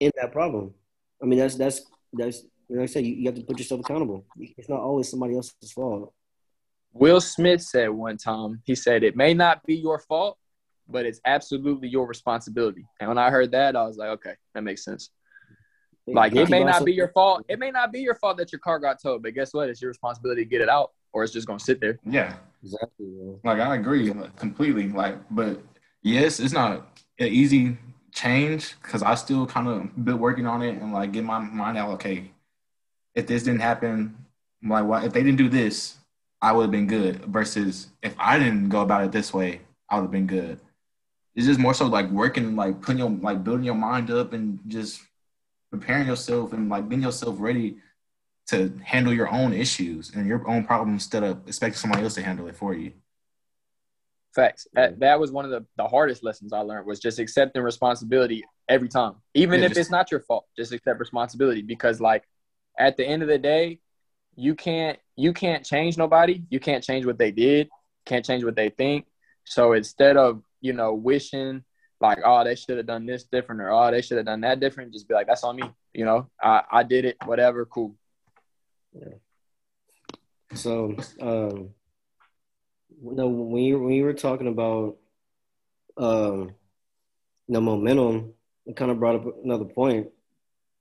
[0.00, 0.72] in that problem.
[1.22, 1.82] I mean, that's that's
[2.14, 4.24] that's like I said, you, you have to put yourself accountable.
[4.38, 6.14] It's not always somebody else's fault.
[6.92, 10.38] Will Smith said one time, he said, It may not be your fault,
[10.90, 12.86] but it's absolutely your responsibility.
[13.00, 15.10] And when I heard that, I was like, Okay, that makes sense.
[16.06, 17.44] Like, it may not be your fault.
[17.48, 19.68] It may not be your fault that your car got towed, but guess what?
[19.68, 22.00] It's your responsibility to get it out, or it's just going to sit there.
[22.04, 22.34] Yeah.
[22.62, 23.06] Exactly.
[23.42, 24.88] Like I agree completely.
[24.88, 25.62] Like, but
[26.02, 27.78] yes, it's not an easy
[28.12, 31.78] change because I still kind of been working on it and like get my mind
[31.78, 31.90] out.
[31.92, 32.30] Okay,
[33.14, 34.26] if this didn't happen,
[34.62, 35.96] like why if they didn't do this,
[36.42, 37.24] I would have been good.
[37.26, 40.60] Versus if I didn't go about it this way, I would have been good.
[41.34, 44.58] It's just more so like working, like putting your like building your mind up and
[44.66, 45.00] just
[45.70, 47.76] preparing yourself and like being yourself ready
[48.48, 52.22] to handle your own issues and your own problems instead of expecting somebody else to
[52.22, 52.92] handle it for you.
[54.34, 54.66] Facts.
[54.74, 58.44] That, that was one of the, the hardest lessons I learned was just accepting responsibility
[58.68, 59.14] every time.
[59.34, 62.24] Even Yeah, if just- it's not your fault, just accept responsibility because like
[62.78, 63.80] at the end of the day,
[64.36, 66.42] you can't you can't change nobody.
[66.48, 67.68] You can't change what they did,
[68.06, 69.06] can't change what they think.
[69.44, 71.64] So instead of, you know, wishing
[72.00, 74.60] like, oh, they should have done this different or oh, they should have done that
[74.60, 75.64] different, just be like, that's on me.
[75.92, 77.94] You know, I, I did it, whatever, cool.
[78.92, 79.14] Yeah.
[80.54, 81.70] So, um,
[83.02, 84.96] no, when you when you were talking about
[85.96, 86.54] um,
[87.48, 88.32] the momentum,
[88.66, 90.08] it kind of brought up another point.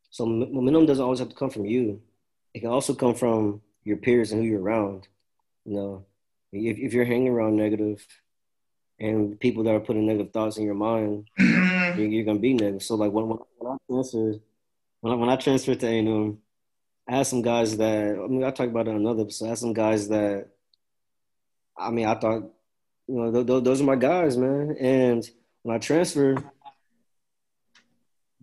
[0.09, 2.01] So, momentum doesn't always have to come from you.
[2.53, 5.07] It can also come from your peers and who you're around.
[5.65, 6.05] You know,
[6.51, 8.05] if if you're hanging around negative
[8.99, 12.83] and people that are putting negative thoughts in your mind, you're, you're gonna be negative.
[12.83, 13.25] So, like when
[13.57, 14.41] when, I transferred,
[15.01, 16.37] when I, when I transferred to A&M,
[17.07, 19.45] I had some guys that I mean I talked about it on another episode.
[19.45, 20.47] I had some guys that
[21.77, 22.43] I mean I thought
[23.07, 24.75] you know th- th- those are my guys, man.
[24.79, 25.27] And
[25.63, 26.43] when I transferred,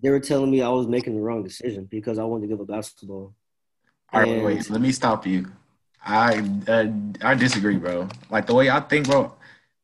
[0.03, 2.61] they were telling me I was making the wrong decision because I wanted to give
[2.61, 3.35] up basketball.
[4.13, 4.71] All right, wait, And- wait.
[4.71, 5.47] Let me stop you.
[6.05, 6.39] I
[6.69, 6.87] uh,
[7.21, 8.09] I disagree, bro.
[8.31, 9.33] Like the way I think, bro.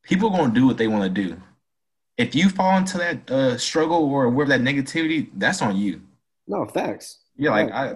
[0.03, 1.41] People are gonna do what they want to do.
[2.17, 6.01] If you fall into that uh, struggle or where that negativity, that's on you.
[6.47, 7.19] No facts.
[7.35, 7.95] Yeah, like I,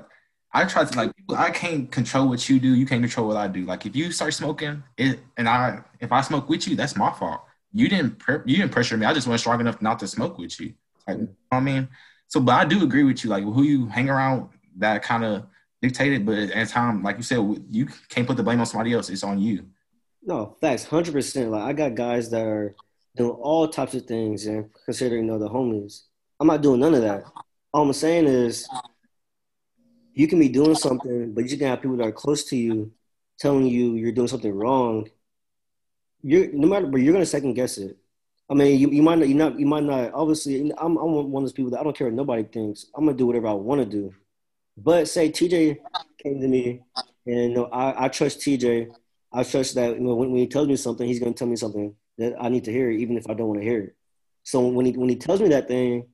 [0.54, 1.12] I try to like.
[1.36, 2.74] I can't control what you do.
[2.74, 3.66] You can't control what I do.
[3.66, 7.12] Like if you start smoking, it and I, if I smoke with you, that's my
[7.12, 7.42] fault.
[7.74, 9.06] You didn't, pre- you didn't pressure me.
[9.06, 10.74] I just wasn't strong enough not to smoke with you.
[11.08, 11.88] Like, you know what I mean,
[12.28, 13.30] so but I do agree with you.
[13.30, 15.46] Like who you hang around, that kind of
[15.82, 16.26] dictated.
[16.26, 17.38] But at the time, like you said,
[17.70, 19.10] you can't put the blame on somebody else.
[19.10, 19.66] It's on you.
[20.28, 20.84] No facts.
[20.84, 21.52] Hundred percent.
[21.52, 22.76] Like I got guys that are
[23.16, 26.02] doing all types of things and considering you know the homies.
[26.40, 27.24] I'm not doing none of that.
[27.74, 28.68] All I'm saying is
[30.14, 32.92] you can be doing something, but you can have people that are close to you
[33.40, 35.10] telling you you're doing something wrong.
[36.22, 37.96] You're no matter, but you're gonna second guess it.
[38.50, 40.14] I mean, you, you might not, you not, you might not.
[40.14, 42.88] Obviously, I'm, I'm one of those people that I don't care what nobody thinks.
[42.94, 44.14] I'm gonna do whatever I want to do.
[44.76, 45.78] But say TJ
[46.22, 46.82] came to me,
[47.26, 48.92] and you know, I, I trust TJ.
[49.32, 52.36] I trust that when, when he tells me something, he's gonna tell me something that
[52.40, 53.96] I need to hear, even if I don't want to hear it.
[54.44, 56.08] So when he when he tells me that thing,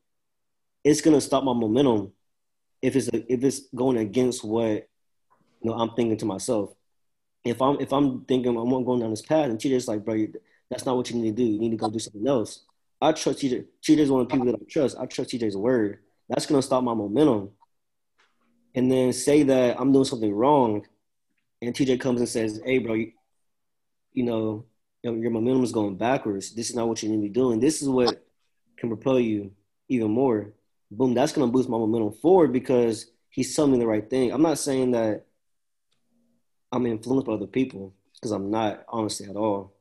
[0.83, 2.13] it's gonna stop my momentum
[2.81, 4.87] if it's if it's going against what
[5.61, 6.73] you know I'm thinking to myself.
[7.45, 10.27] If I'm if I'm thinking I'm going down this path, and TJ's like, bro,
[10.69, 11.49] that's not what you need to do.
[11.49, 12.61] You need to go do something else.
[13.01, 13.65] I trust TJ.
[13.83, 14.97] TJ's one of the people that I trust.
[14.97, 15.99] I trust TJ's word.
[16.29, 17.51] That's gonna stop my momentum.
[18.75, 20.87] And then say that I'm doing something wrong,
[21.65, 23.11] and TJ comes and says, "Hey, bro, you,
[24.13, 24.65] you know,
[25.01, 26.53] your, momentum is going backwards.
[26.53, 27.59] This is not what you need to be doing.
[27.59, 28.25] This is what
[28.77, 29.51] can propel you
[29.87, 30.53] even more."
[30.91, 34.31] Boom, that's gonna boost my momentum forward because he's telling me the right thing.
[34.31, 35.25] I'm not saying that
[36.71, 39.73] I'm influenced by other people because I'm not, honestly, at all.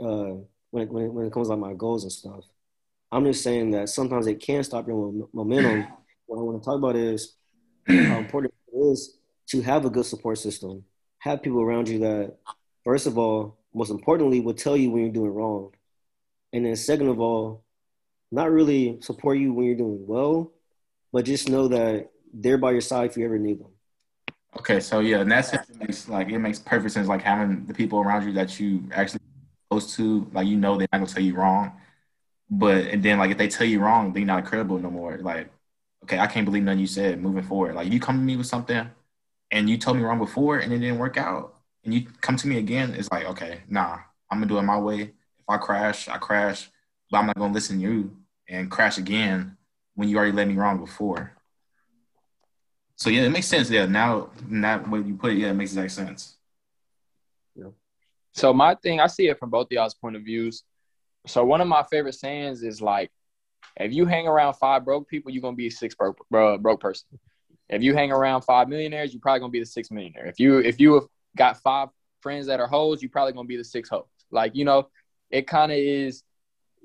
[0.00, 2.44] Uh, when it, when it, when it comes to my goals and stuff,
[3.10, 5.86] I'm just saying that sometimes it can stop your momentum.
[6.26, 7.36] what I want to talk about is
[7.86, 9.18] how important it is
[9.48, 10.84] to have a good support system.
[11.26, 12.36] Have people around you that,
[12.84, 15.72] first of all, most importantly, will tell you when you're doing wrong,
[16.52, 17.64] and then second of all,
[18.30, 20.52] not really support you when you're doing well,
[21.12, 23.72] but just know that they're by your side if you ever need them.
[24.56, 27.08] Okay, so yeah, in that sense, it makes like it makes perfect sense.
[27.08, 29.18] Like having the people around you that you actually
[29.68, 31.72] close to, like you know they're not gonna tell you wrong,
[32.48, 35.18] but and then like if they tell you wrong, then you're not credible no more.
[35.18, 35.50] Like,
[36.04, 37.20] okay, I can't believe nothing you said.
[37.20, 38.88] Moving forward, like you come to me with something,
[39.50, 42.48] and you told me wrong before, and it didn't work out, and you come to
[42.48, 43.98] me again, it's like, okay, nah,
[44.30, 45.00] I'm gonna do it my way.
[45.02, 46.70] If I crash, I crash,
[47.10, 48.16] but I'm not gonna listen to you
[48.48, 49.56] and crash again
[49.94, 51.32] when you already led me wrong before.
[52.96, 53.70] So yeah, it makes sense.
[53.70, 56.36] Yeah, now that way you put it, yeah, it makes exact sense.
[58.32, 60.62] So my thing, I see it from both y'all's point of views.
[61.26, 63.10] So one of my favorite sayings is like,
[63.78, 66.80] if you hang around five broke people, you're gonna be a six broke bro, broke
[66.80, 67.08] person.
[67.68, 70.26] If you hang around five millionaires, you're probably gonna be the sixth millionaire.
[70.26, 71.04] If you if you have
[71.36, 71.88] got five
[72.20, 74.06] friends that are hoes, you're probably gonna be the sixth hoes.
[74.30, 74.88] Like you know,
[75.30, 76.22] it kind of is.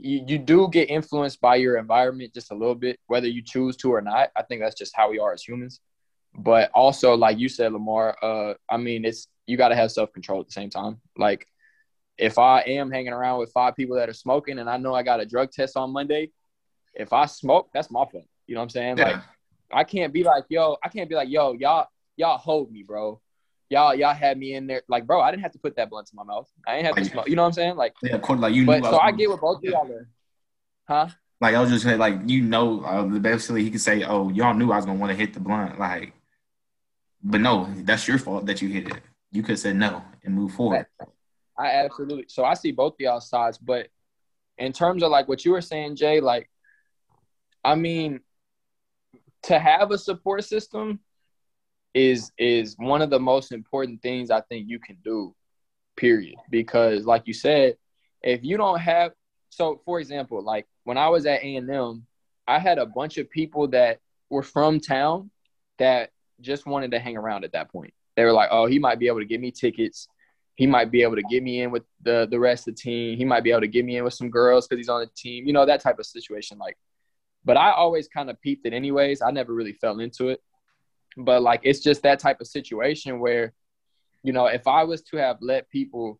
[0.03, 3.77] You, you do get influenced by your environment just a little bit, whether you choose
[3.77, 4.32] to or not.
[4.36, 5.79] I think that's just how we are as humans.
[6.34, 10.11] But also, like you said, Lamar, uh, I mean, it's you got to have self
[10.13, 11.01] control at the same time.
[11.17, 11.45] Like,
[12.17, 15.03] if I am hanging around with five people that are smoking and I know I
[15.03, 16.32] got a drug test on Monday,
[16.93, 18.25] if I smoke, that's my fault.
[18.47, 18.97] You know what I'm saying?
[18.97, 19.03] Yeah.
[19.03, 19.21] Like,
[19.74, 23.22] I can't be like, yo, I can't be like, yo, y'all, y'all hold me, bro.
[23.69, 24.82] Y'all, y'all had me in there.
[24.89, 26.49] Like, bro, I didn't have to put that blunt in my mouth.
[26.67, 27.30] I ain't have to smoke.
[27.30, 27.76] You know what I'm saying?
[27.78, 28.65] Like, Yeah, of course, like you.
[28.65, 30.07] but so I was get what both of y'all are.
[30.88, 31.07] Huh?
[31.39, 34.53] Like I was just saying, like you know, uh, basically he could say, "Oh, y'all
[34.53, 36.13] knew I was gonna want to hit the blunt," like,
[37.24, 39.01] but no, that's your fault that you hit it.
[39.32, 40.86] You could have said no and move forward.
[41.57, 42.26] I absolutely.
[42.28, 43.88] So I see both of y'all sides, but
[44.57, 46.47] in terms of like what you were saying, Jay, like,
[47.63, 48.19] I mean,
[49.43, 50.99] to have a support system
[51.93, 55.35] is is one of the most important things I think you can do.
[55.97, 56.35] Period.
[56.49, 57.77] Because, like you said,
[58.21, 59.11] if you don't have,
[59.49, 62.05] so for example, like when I was at A and M,
[62.47, 65.31] I had a bunch of people that were from town
[65.77, 67.93] that just wanted to hang around at that point.
[68.15, 70.07] They were like, "Oh, he might be able to give me tickets."
[70.55, 73.17] he might be able to get me in with the the rest of the team.
[73.17, 75.09] He might be able to get me in with some girls because he's on the
[75.15, 75.47] team.
[75.47, 76.57] You know that type of situation.
[76.57, 76.77] Like,
[77.43, 79.21] but I always kind of peeped it anyways.
[79.21, 80.41] I never really fell into it.
[81.17, 83.53] But like, it's just that type of situation where,
[84.23, 86.19] you know, if I was to have let people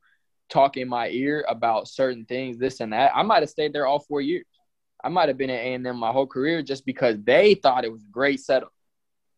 [0.50, 3.88] talk in my ear about certain things, this and that, I might have stayed there
[3.88, 4.46] all four years.
[5.04, 7.86] I might have been at A and M my whole career just because they thought
[7.86, 8.72] it was a great setup.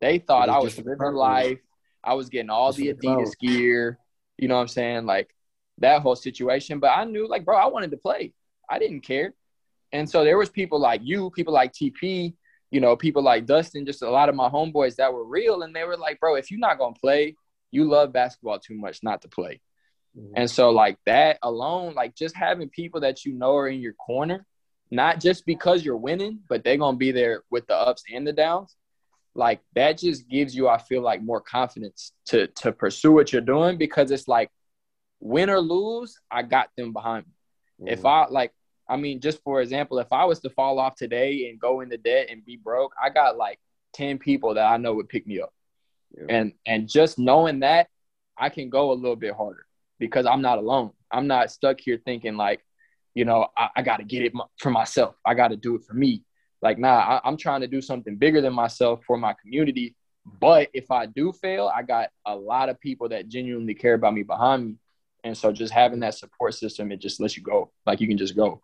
[0.01, 1.59] They thought was I was living for- life.
[2.03, 2.93] I was getting all the.
[2.93, 3.97] Adidas gear.
[4.37, 5.05] You know what I'm saying?
[5.05, 5.33] Like
[5.77, 6.79] that whole situation.
[6.79, 8.33] But I knew, like, bro, I wanted to play.
[8.69, 9.33] I didn't care.
[9.93, 12.33] And so there was people like you, people like TP,
[12.71, 15.73] you know, people like Dustin, just a lot of my homeboys that were real, and
[15.73, 17.35] they were like, bro, if you're not gonna play,
[17.71, 19.61] you love basketball too much not to play.
[20.17, 20.31] Mhm.
[20.35, 23.93] And so like that alone, like just having people that you know are in your
[23.93, 24.45] corner,
[24.89, 28.33] not just because you're winning, but they're gonna be there with the ups and the
[28.33, 28.75] downs.
[29.35, 33.41] Like that just gives you, I feel like, more confidence to to pursue what you're
[33.41, 34.49] doing because it's like
[35.19, 37.91] win or lose, I got them behind me.
[37.91, 38.51] If I like,
[38.87, 41.97] I mean, just for example, if I was to fall off today and go into
[41.97, 43.59] debt and be broke, I got like
[43.93, 45.53] 10 people that I know would pick me up.
[46.15, 46.25] Yeah.
[46.29, 47.87] And and just knowing that,
[48.37, 49.65] I can go a little bit harder
[49.99, 50.91] because I'm not alone.
[51.11, 52.63] I'm not stuck here thinking like,
[53.13, 55.15] you know, I, I got to get it for myself.
[55.25, 56.23] I got to do it for me.
[56.61, 59.95] Like, nah, I, I'm trying to do something bigger than myself for my community.
[60.39, 64.13] But if I do fail, I got a lot of people that genuinely care about
[64.13, 64.75] me behind me.
[65.23, 67.71] And so just having that support system, it just lets you go.
[67.85, 68.61] Like you can just go.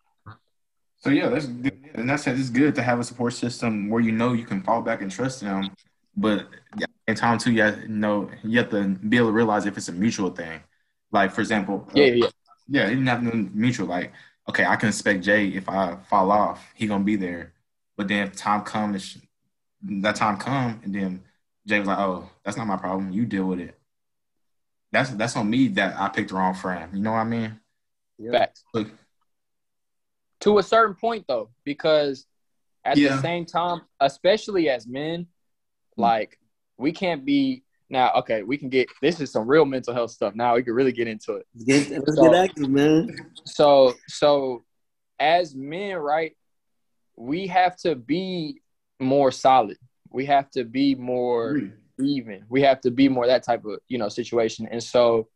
[1.00, 1.80] So yeah, that's good.
[1.96, 4.82] And that's it's good to have a support system where you know you can fall
[4.82, 5.72] back and trust them.
[6.16, 6.48] But
[6.78, 9.66] yeah, in time too, you have, you know you have to be able to realize
[9.66, 10.62] if it's a mutual thing.
[11.12, 12.30] Like for example, uh, Yeah, yeah, yeah.
[12.68, 13.88] yeah, it didn't have to be mutual.
[13.88, 14.12] Like
[14.50, 17.54] okay, I can expect Jay if I fall off, he gonna be there.
[17.98, 19.18] But then if time comes,
[19.84, 21.24] that time come, and then
[21.68, 23.12] Jay was like, "Oh, that's not my problem.
[23.12, 23.80] You deal with it."
[24.92, 26.96] That's that's on me that I picked the wrong friend.
[26.96, 27.60] You know what I mean?
[28.18, 28.32] Yeah.
[28.32, 28.64] Facts.
[28.74, 28.90] Look,
[30.42, 32.26] To a certain point, though, because
[32.86, 33.16] at Yeah.
[33.16, 35.28] the same time, especially as men,
[35.96, 36.02] hmm.
[36.02, 36.40] like
[36.78, 38.12] we can't be now.
[38.20, 40.34] Okay, we can get this is some real mental health stuff.
[40.36, 41.48] Now we can really get into it.
[41.56, 43.10] Let's get, let's So- get active, man.
[43.46, 44.64] So, so
[45.20, 46.36] as men, right,
[47.18, 48.62] we have to be
[49.00, 49.78] more solid.
[50.10, 51.72] We have to be more agree.
[52.00, 52.46] even.
[52.50, 54.68] We have to be more that type of you know situation.
[54.72, 55.28] And so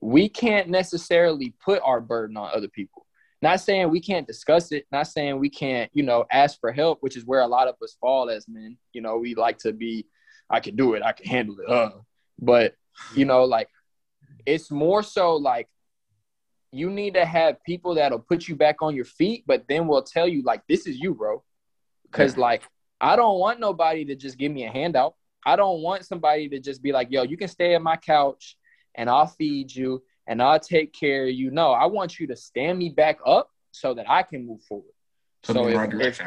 [0.00, 3.04] we can't necessarily put our burden on other people.
[3.40, 6.98] Not saying we can't discuss it, not saying we can't, you know, ask for help,
[7.02, 8.76] which is where a lot of us fall as men.
[8.92, 10.06] You know, we like to be,
[10.50, 11.68] I can do it, I can handle it.
[11.68, 11.90] Uh.
[12.40, 12.74] But,
[13.14, 13.68] you know, like
[14.44, 15.68] it's more so like
[16.72, 20.02] you need to have people that'll put you back on your feet, but then will
[20.02, 21.42] tell you, like, this is you, bro.
[22.10, 22.42] Cause Yeah.
[22.42, 22.62] like
[23.00, 25.14] I don't want nobody to just give me a handout.
[25.46, 28.56] I don't want somebody to just be like, yo, you can stay at my couch
[28.96, 31.50] and I'll feed you and I'll take care of you.
[31.50, 34.92] No, I want you to stand me back up so that I can move forward.
[35.42, 36.20] Put So if- right if-.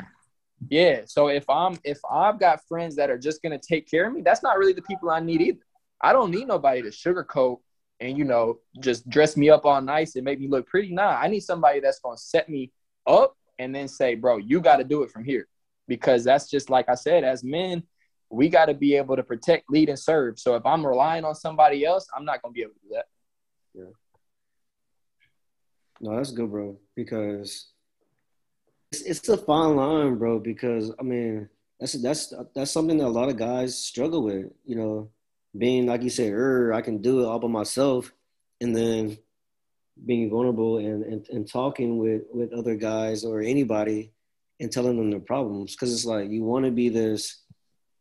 [0.69, 1.01] Yeah.
[1.05, 4.21] So if I'm if I've got friends that are just gonna take care of me,
[4.21, 5.65] that's not really the people I need either.
[6.01, 7.59] I don't need nobody to sugarcoat
[7.99, 10.91] and you know just dress me up all nice and make me look pretty.
[10.93, 12.71] Nah, I need somebody that's gonna set me
[13.07, 15.47] up and then say, bro, you got to do it from here
[15.87, 17.83] because that's just like I said, as men,
[18.29, 20.39] we got to be able to protect, lead, and serve.
[20.39, 23.05] So if I'm relying on somebody else, I'm not gonna be able to do that.
[26.01, 26.77] No, that's good, bro.
[26.95, 27.67] Because
[28.91, 30.39] it's, it's a fine line, bro.
[30.39, 31.47] Because I mean,
[31.79, 34.47] that's that's that's something that a lot of guys struggle with.
[34.65, 35.09] You know,
[35.57, 38.11] being like you said, er, I can do it all by myself,
[38.59, 39.17] and then
[40.05, 44.11] being vulnerable and, and, and talking with, with other guys or anybody
[44.59, 45.75] and telling them their problems.
[45.75, 47.43] Cause it's like you want to be this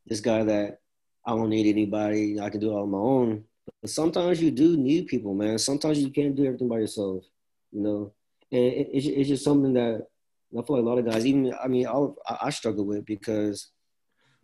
[0.06, 0.78] this guy that
[1.26, 3.44] I don't need anybody, I can do it all on my own.
[3.80, 5.58] But sometimes you do need people, man.
[5.58, 7.24] Sometimes you can't do everything by yourself,
[7.72, 8.12] you know.
[8.52, 10.06] And it, it's, it's just something that
[10.52, 12.08] I feel like a lot of guys, even I mean, I,
[12.42, 13.68] I struggle with because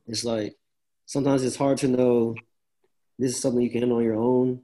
[0.07, 0.57] it's like
[1.05, 2.35] sometimes it's hard to know
[3.19, 4.63] this is something you can handle on your own.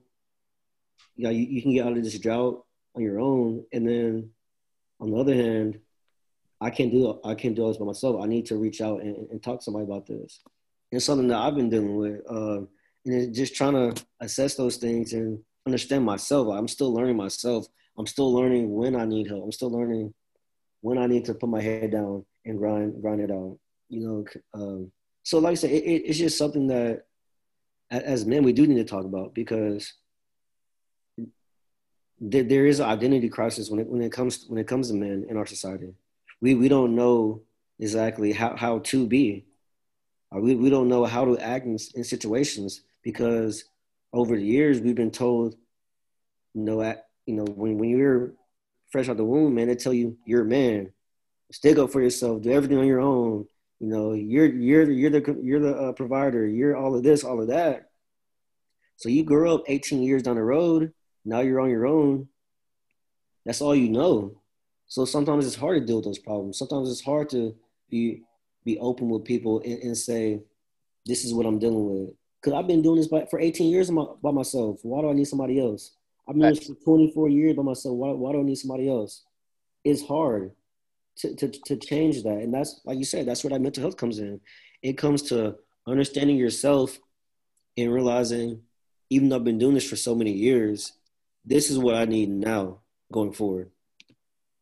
[1.16, 4.30] Yeah, you, you can get out of this drought on your own, and then
[5.00, 5.80] on the other hand,
[6.60, 8.22] I can't do I can't do this by myself.
[8.22, 10.40] I need to reach out and, and talk to somebody about this.
[10.92, 12.60] It's something that I've been dealing with, uh,
[13.04, 16.48] and just trying to assess those things and understand myself.
[16.48, 17.66] I'm still learning myself.
[17.98, 19.44] I'm still learning when I need help.
[19.44, 20.14] I'm still learning
[20.80, 23.58] when I need to put my head down and grind grind it out.
[23.88, 24.24] You know,
[24.54, 24.92] um,
[25.22, 27.04] so like I said, it, it, it's just something that
[27.90, 29.92] as men we do need to talk about because
[32.18, 34.94] there, there is an identity crisis when it when it comes when it comes to
[34.94, 35.94] men in our society.
[36.40, 37.42] We we don't know
[37.78, 39.44] exactly how, how to be.
[40.34, 43.64] Uh, we we don't know how to act in, in situations because
[44.12, 45.54] over the years we've been told,
[46.54, 48.34] you know, at, you know when when you're
[48.90, 50.92] fresh out the womb, man, they tell you you're a man,
[51.50, 53.46] stick up for yourself, do everything on your own.
[53.80, 56.46] You know, you're you're you're the you're the uh, provider.
[56.46, 57.90] You're all of this, all of that.
[58.96, 60.92] So you grow up 18 years down the road
[61.24, 62.28] now you're on your own.
[63.44, 64.40] That's all you know.
[64.86, 66.58] So sometimes it's hard to deal with those problems.
[66.58, 67.54] Sometimes it's hard to
[67.90, 68.22] be
[68.64, 70.42] be open with people and, and say,
[71.06, 73.90] "This is what I'm dealing with." Because I've been doing this by, for 18 years
[73.90, 74.80] by myself.
[74.82, 75.92] Why do I need somebody else?
[76.28, 77.94] I've been doing this for 24 years by myself.
[77.94, 79.22] Why, why do I need somebody else?
[79.84, 80.52] It's hard
[81.18, 82.38] to, to, to change that.
[82.38, 84.40] And that's, like you said, that's where that mental health comes in.
[84.82, 86.98] It comes to understanding yourself
[87.76, 88.62] and realizing,
[89.10, 90.92] even though I've been doing this for so many years,
[91.44, 92.80] this is what I need now
[93.12, 93.70] going forward.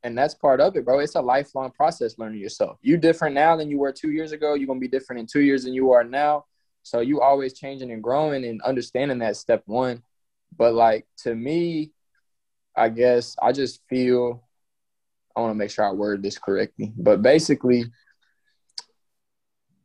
[0.03, 0.99] And that's part of it, bro.
[0.99, 2.79] It's a lifelong process learning yourself.
[2.81, 4.55] You're different now than you were two years ago.
[4.55, 6.47] You're gonna be different in two years than you are now.
[6.83, 10.03] So you always changing and growing and understanding that step one.
[10.57, 11.93] But like to me,
[12.77, 14.45] I guess I just feel
[15.37, 16.93] I want to make sure I word this correctly.
[16.97, 17.85] But basically,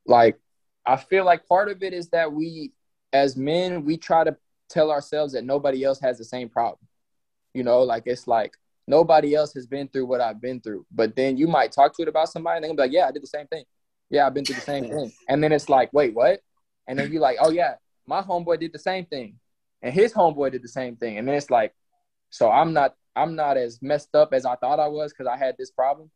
[0.06, 0.40] like
[0.86, 2.72] I feel like part of it is that we
[3.14, 4.36] as men, we try to
[4.70, 6.88] tell ourselves that nobody else has the same problem.
[7.54, 8.54] You know, like it's like
[8.88, 10.86] nobody else has been through what I've been through.
[10.92, 13.08] But then you might talk to it about somebody and they're gonna be like, Yeah,
[13.08, 13.66] I did the same thing.
[14.10, 15.12] Yeah, I've been through the same thing.
[15.30, 16.42] And then it's like, wait, what?
[16.88, 17.76] And then you're like, Oh yeah,
[18.08, 19.36] my homeboy did the same thing.
[19.82, 21.18] And his homeboy did the same thing.
[21.18, 21.74] And then it's like,
[22.30, 25.38] so I'm not I'm not as messed up as I thought I was because I
[25.38, 26.12] had this problem.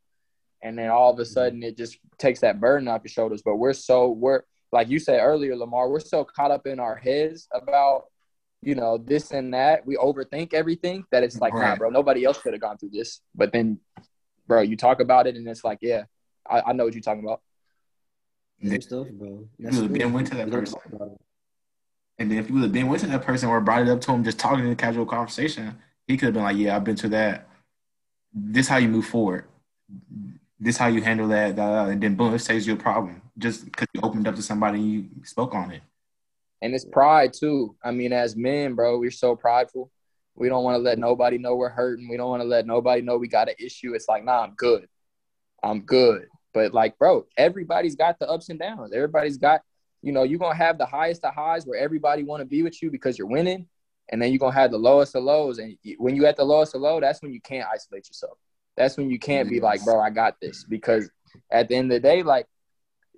[0.62, 3.42] And then all of a sudden it just takes that burden off your shoulders.
[3.44, 4.42] But we're so we're
[4.72, 8.06] like you said earlier, Lamar, we're so caught up in our heads about
[8.62, 9.86] you know, this and that.
[9.86, 11.70] We overthink everything that it's like, right.
[11.70, 13.22] nah, bro, nobody else could have gone through this.
[13.34, 13.80] But then,
[14.48, 16.04] bro, you talk about it and it's like, yeah,
[16.50, 17.42] I, I know what you're talking about.
[18.64, 19.48] Same stuff, bro.
[19.58, 20.80] That's you would have been went to that person.
[22.18, 24.02] And then if you would have been went to that person or brought it up
[24.02, 26.84] to him, just talking in a casual conversation, he could have been like, yeah, I've
[26.84, 27.48] been to that.
[28.34, 29.46] This how you move forward.
[30.60, 31.58] This how you handle that.
[31.58, 34.80] and then boom, it saves you a problem just because you opened up to somebody
[34.80, 35.82] and you spoke on it
[36.62, 37.76] and it's pride too.
[37.84, 39.92] I mean, as men, bro, we're so prideful.
[40.36, 42.08] We don't want to let nobody know we're hurting.
[42.10, 43.94] We don't want to let nobody know we got an issue.
[43.94, 44.88] It's like, nah, I'm good.
[45.64, 46.28] I'm good.
[46.54, 48.92] But like, bro, everybody's got the ups and downs.
[48.94, 49.62] Everybody's got,
[50.02, 52.82] you know, you're gonna have the highest of highs where everybody want to be with
[52.82, 53.68] you because you're winning,
[54.10, 55.60] and then you're gonna have the lowest of lows.
[55.60, 58.38] And when you at the lowest of low, that's when you can't isolate yourself.
[58.78, 60.64] That's when you can't be like, bro, I got this.
[60.64, 61.10] Because
[61.52, 62.48] at the end of the day, like,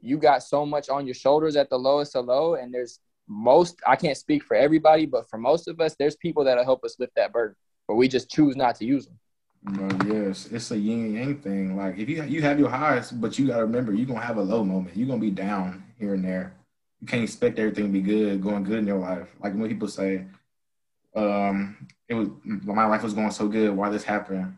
[0.02, 3.80] you got so much on your shoulders at the lowest of low, and there's most
[3.88, 6.98] I can't speak for everybody, but for most of us, there's people that'll help us
[7.00, 7.56] lift that burden,
[7.88, 9.20] but we just choose not to use them.
[9.64, 11.78] But yes, it's a yin and yang thing.
[11.78, 14.42] Like if you you have your highs, but you gotta remember you're gonna have a
[14.42, 14.98] low moment.
[14.98, 16.54] You're gonna be down here and there.
[17.00, 19.28] You can't expect everything to be good, going good in your life.
[19.42, 20.26] Like when people say,
[21.16, 24.58] um, it was my life was going so good, why this happened?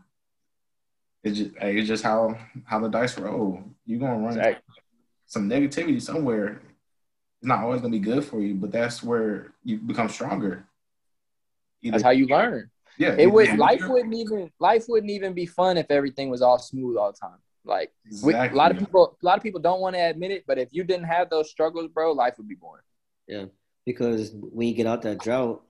[1.22, 3.62] It's just hey, it's just how how the dice roll.
[3.84, 4.62] You're gonna run exactly.
[5.26, 6.60] some negativity somewhere
[7.44, 10.64] it's not always gonna be good for you, but that's where you become stronger.
[11.82, 12.70] Either that's how you learn.
[12.98, 13.56] Yeah, it would.
[13.58, 17.18] Life wouldn't even life wouldn't even be fun if everything was all smooth all the
[17.18, 17.38] time.
[17.64, 18.34] Like exactly.
[18.34, 20.58] we, a lot of people, a lot of people don't want to admit it, but
[20.58, 22.84] if you didn't have those struggles, bro, life would be boring.
[23.26, 23.46] Yeah,
[23.86, 25.62] because when you get out that drought,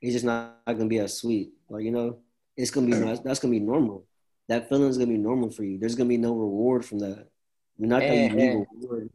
[0.00, 1.50] it's just not, not gonna be as sweet.
[1.68, 2.18] Like you know,
[2.56, 4.06] it's gonna be that's gonna be normal.
[4.48, 5.78] that feeling is gonna be normal for you.
[5.78, 7.28] There's gonna be no reward from that.
[7.78, 9.10] Not that you And- need reward.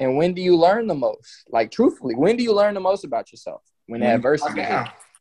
[0.00, 1.44] And when do you learn the most?
[1.50, 3.62] Like truthfully, when do you learn the most about yourself?
[3.86, 4.62] When adversity.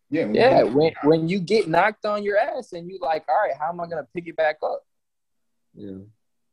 [0.09, 0.21] Yeah.
[0.21, 0.25] Yeah.
[0.25, 3.35] when you- Yeah, when when you get knocked on your ass and you like, all
[3.35, 4.85] right, how am I gonna pick it back up?
[5.75, 5.97] Yeah,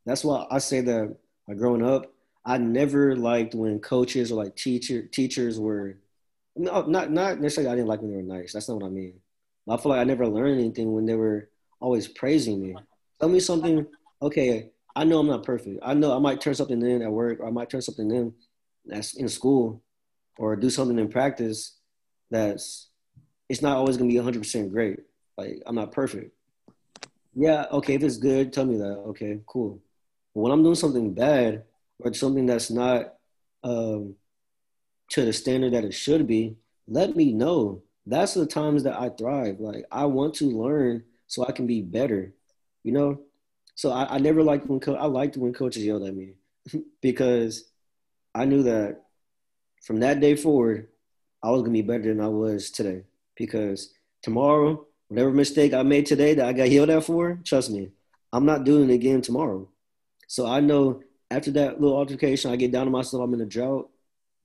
[0.04, 1.16] that's why I say that.
[1.48, 2.12] Like growing up,
[2.44, 5.98] I never liked when coaches or like teacher teachers were
[6.56, 7.70] no, not not necessarily.
[7.72, 8.52] I didn't like when they were nice.
[8.52, 9.20] That's not what I mean.
[9.68, 11.50] I feel like I never learned anything when they were
[11.80, 12.76] always praising me.
[13.20, 13.86] Tell me something.
[14.22, 15.80] Okay, I know I'm not perfect.
[15.82, 18.32] I know I might turn something in at work, or I might turn something in
[18.84, 19.82] that's in school,
[20.38, 21.78] or do something in practice
[22.30, 22.88] that's
[23.48, 25.00] it's not always gonna be 100 percent great.
[25.36, 26.32] Like I'm not perfect.
[27.34, 28.98] Yeah, okay, if it's good, tell me that.
[29.08, 29.80] Okay, cool.
[30.34, 31.64] But when I'm doing something bad
[31.98, 33.14] or something that's not
[33.62, 34.14] um,
[35.10, 36.56] to the standard that it should be,
[36.88, 37.82] let me know.
[38.06, 39.60] That's the times that I thrive.
[39.60, 42.32] Like I want to learn so I can be better.
[42.82, 43.20] You know.
[43.74, 46.34] So I, I never liked when co- I liked when coaches yelled at me
[47.02, 47.64] because
[48.34, 49.02] I knew that
[49.82, 50.88] from that day forward,
[51.42, 53.02] I was gonna be better than I was today.
[53.36, 57.90] Because tomorrow, whatever mistake I made today that I got yelled at for, trust me,
[58.32, 59.68] I'm not doing it again tomorrow.
[60.26, 63.46] So I know after that little altercation, I get down to myself, I'm in a
[63.46, 63.90] drought.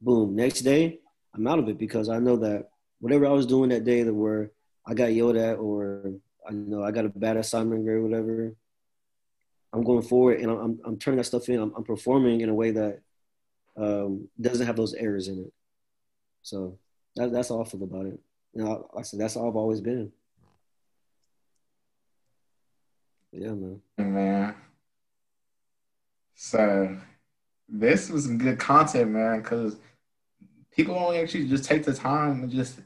[0.02, 0.36] Boom.
[0.36, 1.00] Next day,
[1.34, 2.70] I'm out of it because I know that
[3.00, 4.52] whatever I was doing that day that where
[4.86, 6.14] I got yelled at or
[6.48, 8.56] I know I got a bad assignment grade, or whatever,
[9.74, 11.60] I'm going forward and I'm, I'm turning that stuff in.
[11.60, 13.00] I'm, I'm performing in a way that
[13.78, 15.54] um, doesn't have those errors in it.
[16.42, 16.78] So
[17.16, 18.20] that, that's how I feel about it.
[18.54, 20.12] You know, I said that's all I've always been.
[23.32, 23.82] Yeah, man.
[23.98, 24.56] man.
[26.36, 26.98] So
[27.70, 29.78] this was good content, man, because
[30.72, 32.80] people only actually just take the time and just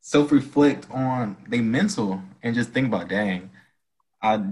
[0.00, 3.50] self-reflect on their mental and just think about, dang,
[4.20, 4.42] I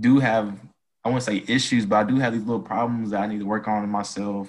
[0.00, 0.58] do have,
[1.04, 3.46] I won't say issues, but I do have these little problems that I need to
[3.46, 4.48] work on in myself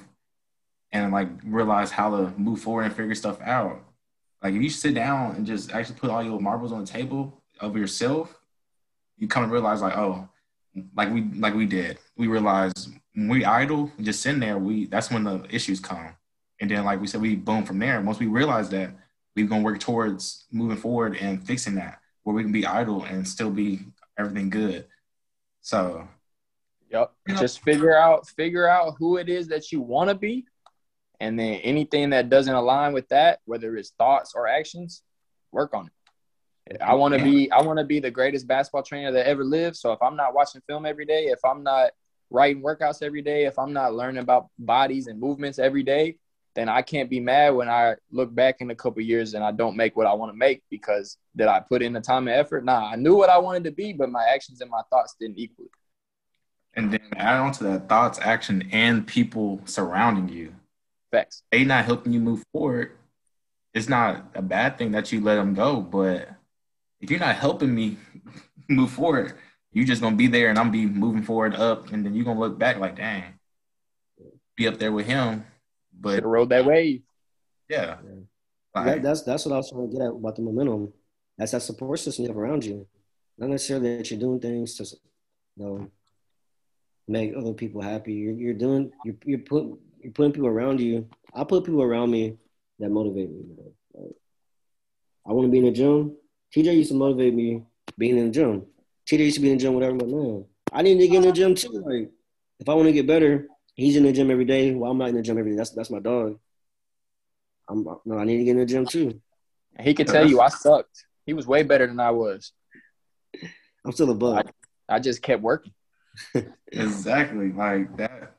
[0.91, 3.83] and like realize how to move forward and figure stuff out.
[4.43, 7.41] Like if you sit down and just actually put all your marbles on the table
[7.59, 8.35] of yourself,
[9.17, 10.27] you come to realize like, oh,
[10.95, 11.97] like we like we did.
[12.17, 16.09] We realized when we idle, just sitting there, we that's when the issues come.
[16.61, 17.99] And then like we said, we boom from there.
[18.01, 18.91] Once we realize that,
[19.35, 23.27] we're gonna work towards moving forward and fixing that, where we can be idle and
[23.27, 23.79] still be
[24.17, 24.85] everything good.
[25.61, 26.07] So
[26.89, 27.11] Yep.
[27.27, 30.45] You know- Just figure out figure out who it is that you want to be,
[31.19, 35.01] and then anything that doesn't align with that, whether it's thoughts or actions,
[35.51, 36.77] work on it.
[36.81, 39.77] I want to be I want to be the greatest basketball trainer that ever lived.
[39.77, 41.91] So if I'm not watching film every day, if I'm not
[42.29, 46.17] writing workouts every day, if I'm not learning about bodies and movements every day,
[46.55, 49.51] then I can't be mad when I look back in a couple years and I
[49.51, 52.35] don't make what I want to make because did I put in the time and
[52.37, 52.65] effort?
[52.65, 55.39] Nah, I knew what I wanted to be, but my actions and my thoughts didn't
[55.39, 55.71] equal it.
[56.73, 60.53] and then add on to that thoughts, action, and people surrounding you.
[61.11, 61.43] Facts.
[61.51, 62.91] They not helping you move forward.
[63.73, 66.29] It's not a bad thing that you let them go, but
[66.99, 67.97] if you're not helping me
[68.69, 69.35] move forward,
[69.71, 72.39] you're just gonna be there and I'm be moving forward up, and then you're gonna
[72.39, 73.23] look back like, dang,
[74.55, 75.45] be up there with him.
[75.99, 77.01] But Should have rode that wave.
[77.69, 78.15] yeah, Yeah.
[78.75, 80.93] Like, That, that's that's what I was trying to get at about the momentum.
[81.37, 82.87] That's that support system you have around you.
[83.37, 84.83] Not necessarily that you're doing things to,
[85.55, 85.91] you know,
[87.07, 88.13] make other people happy.
[88.13, 91.05] You're, you're doing you're you're put you're putting people around you.
[91.33, 92.37] I put people around me
[92.79, 93.39] that motivate me.
[93.39, 93.73] You know?
[93.93, 94.15] like,
[95.27, 96.15] I want to be in the gym.
[96.55, 97.63] TJ used to motivate me
[97.97, 98.67] being in the gym.
[99.05, 99.97] TJ used to be in the gym, whatever.
[99.97, 101.83] But man, I need to get in the gym too.
[101.85, 102.09] Like,
[102.57, 104.73] if I want to get better, he's in the gym every day.
[104.73, 105.57] Well, I'm not in the gym every day.
[105.57, 106.39] That's that's my dog.
[107.67, 109.19] I'm no, I need to get in the gym too.
[109.77, 111.03] He could tell you I sucked.
[111.25, 112.53] He was way better than I was.
[113.83, 114.49] I'm still a bug.
[114.87, 115.73] I just kept working.
[116.71, 117.51] Exactly.
[117.51, 118.36] Like that.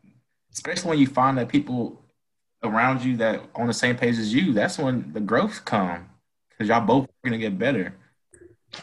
[0.58, 2.02] Especially when you find that people
[2.64, 6.08] around you that on the same page as you, that's when the growth come.
[6.58, 7.94] Cause y'all both are gonna get better.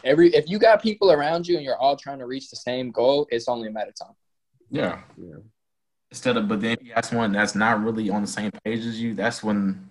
[0.02, 2.90] Every if you got people around you and you're all trying to reach the same
[2.90, 4.16] goal, it's only a matter of time.
[4.70, 5.00] Yeah.
[5.18, 5.34] Yeah.
[6.10, 8.86] Instead of but then if you got someone that's not really on the same page
[8.86, 9.90] as you, that's when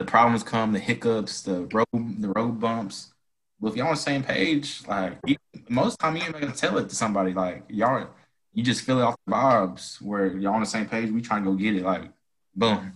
[0.00, 3.12] the problems come, the hiccups, the road the road bumps.
[3.60, 5.36] But if y'all on the same page, like you,
[5.68, 7.32] most time you ain't gonna tell it to somebody.
[7.32, 8.08] Like y'all
[8.52, 11.44] you just feel it off the vibes where y'all on the same page, we trying
[11.44, 11.82] to go get it.
[11.82, 12.10] Like
[12.54, 12.92] boom.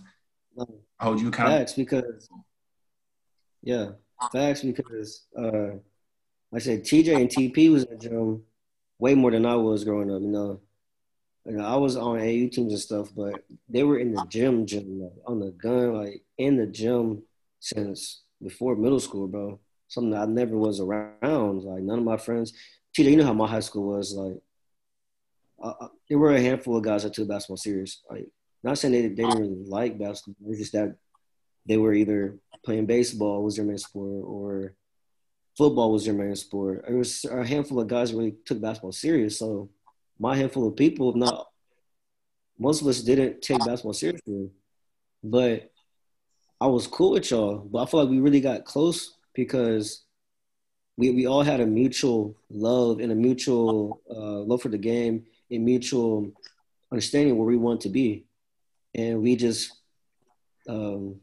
[0.99, 1.57] I hold you accountable.
[1.59, 2.29] Facts because
[3.61, 3.91] yeah,
[4.31, 5.75] facts because uh
[6.51, 8.43] like I said TJ and TP was in the gym
[8.99, 10.61] way more than I was growing up, you know.
[11.45, 14.65] You know, I was on AU teams and stuff, but they were in the gym,
[14.65, 17.21] gym, like, on the gun, like in the gym
[17.59, 19.59] since before middle school, bro.
[19.87, 21.63] Something I never was around.
[21.63, 22.53] Like none of my friends.
[22.97, 24.37] TJ, you know how my high school was like.
[25.61, 28.01] Uh, there were a handful of guys that took basketball serious.
[28.09, 28.27] Like,
[28.63, 30.51] not saying they, they didn't really like basketball.
[30.51, 30.95] It's just that
[31.65, 34.73] they were either playing baseball was their main sport or
[35.57, 36.83] football was their main sport.
[36.87, 39.39] There was a handful of guys really took basketball serious.
[39.39, 39.69] So
[40.19, 41.47] my handful of people, not
[42.57, 44.49] most of us, didn't take basketball seriously.
[45.23, 45.71] But
[46.59, 47.57] I was cool with y'all.
[47.57, 50.03] But I feel like we really got close because
[50.97, 55.25] we we all had a mutual love and a mutual uh, love for the game,
[55.51, 56.31] a mutual
[56.91, 58.25] understanding where we want to be,
[58.93, 59.71] and we just
[60.67, 61.19] um,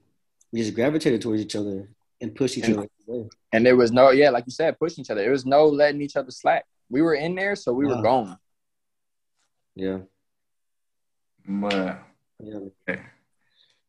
[0.52, 1.88] we just gravitated towards each other
[2.20, 2.88] and pushed each And- other.
[3.08, 3.28] away.
[3.52, 5.20] And there was no, yeah, like you said, pushing each other.
[5.22, 6.64] There was no letting each other slack.
[6.88, 8.02] We were in there, so we were Wow.
[8.02, 8.36] going.
[9.74, 9.98] Yeah,
[11.46, 11.98] But
[12.42, 12.96] yeah.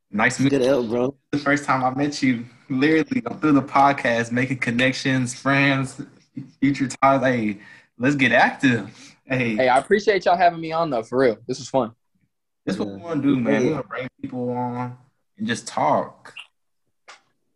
[0.10, 0.62] nice Good meeting.
[0.68, 1.16] help, bro.
[1.32, 6.02] The first time I met you, literally through the podcast, making connections, friends,
[6.60, 7.22] future ties.
[7.22, 7.60] Hey,
[7.98, 9.13] let's get active.
[9.26, 11.38] Hey, Hey, I appreciate y'all having me on though, for real.
[11.48, 11.94] This was fun.
[12.66, 13.62] this is what we want to do, man.
[13.62, 13.68] Hey.
[13.68, 14.98] We want to bring people on
[15.38, 16.34] and just talk.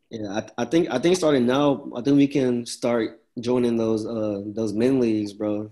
[0.09, 4.05] Yeah, I, I think I think starting now, I think we can start joining those
[4.05, 5.72] uh those men leagues, bro.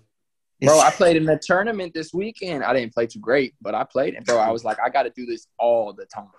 [0.62, 2.64] Bro, I played in a tournament this weekend.
[2.64, 4.16] I didn't play too great, but I played.
[4.16, 6.30] And bro, I was like, I got to do this all the time.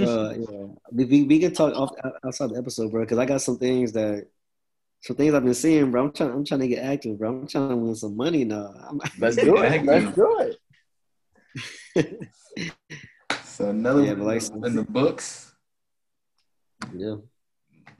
[0.00, 0.66] uh, yeah.
[0.92, 1.90] We, we, we can talk off,
[2.24, 4.28] outside the episode, bro, because I got some things that
[5.04, 6.04] some things I've been seeing, bro.
[6.04, 7.28] I'm trying I'm trying to get active, bro.
[7.30, 8.72] I'm trying to win some money now.
[8.88, 9.84] I'm, Let's do it.
[9.84, 10.50] Let's do
[11.94, 12.20] it.
[13.44, 15.52] So another Yeah, one like- in the books.
[16.96, 17.16] yeah,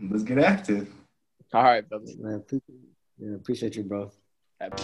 [0.00, 0.88] Let's get active.
[1.52, 2.16] All right, fellas.
[2.18, 2.80] man, appreciate,
[3.18, 4.10] yeah, appreciate you, bro.
[4.60, 4.82] Happy.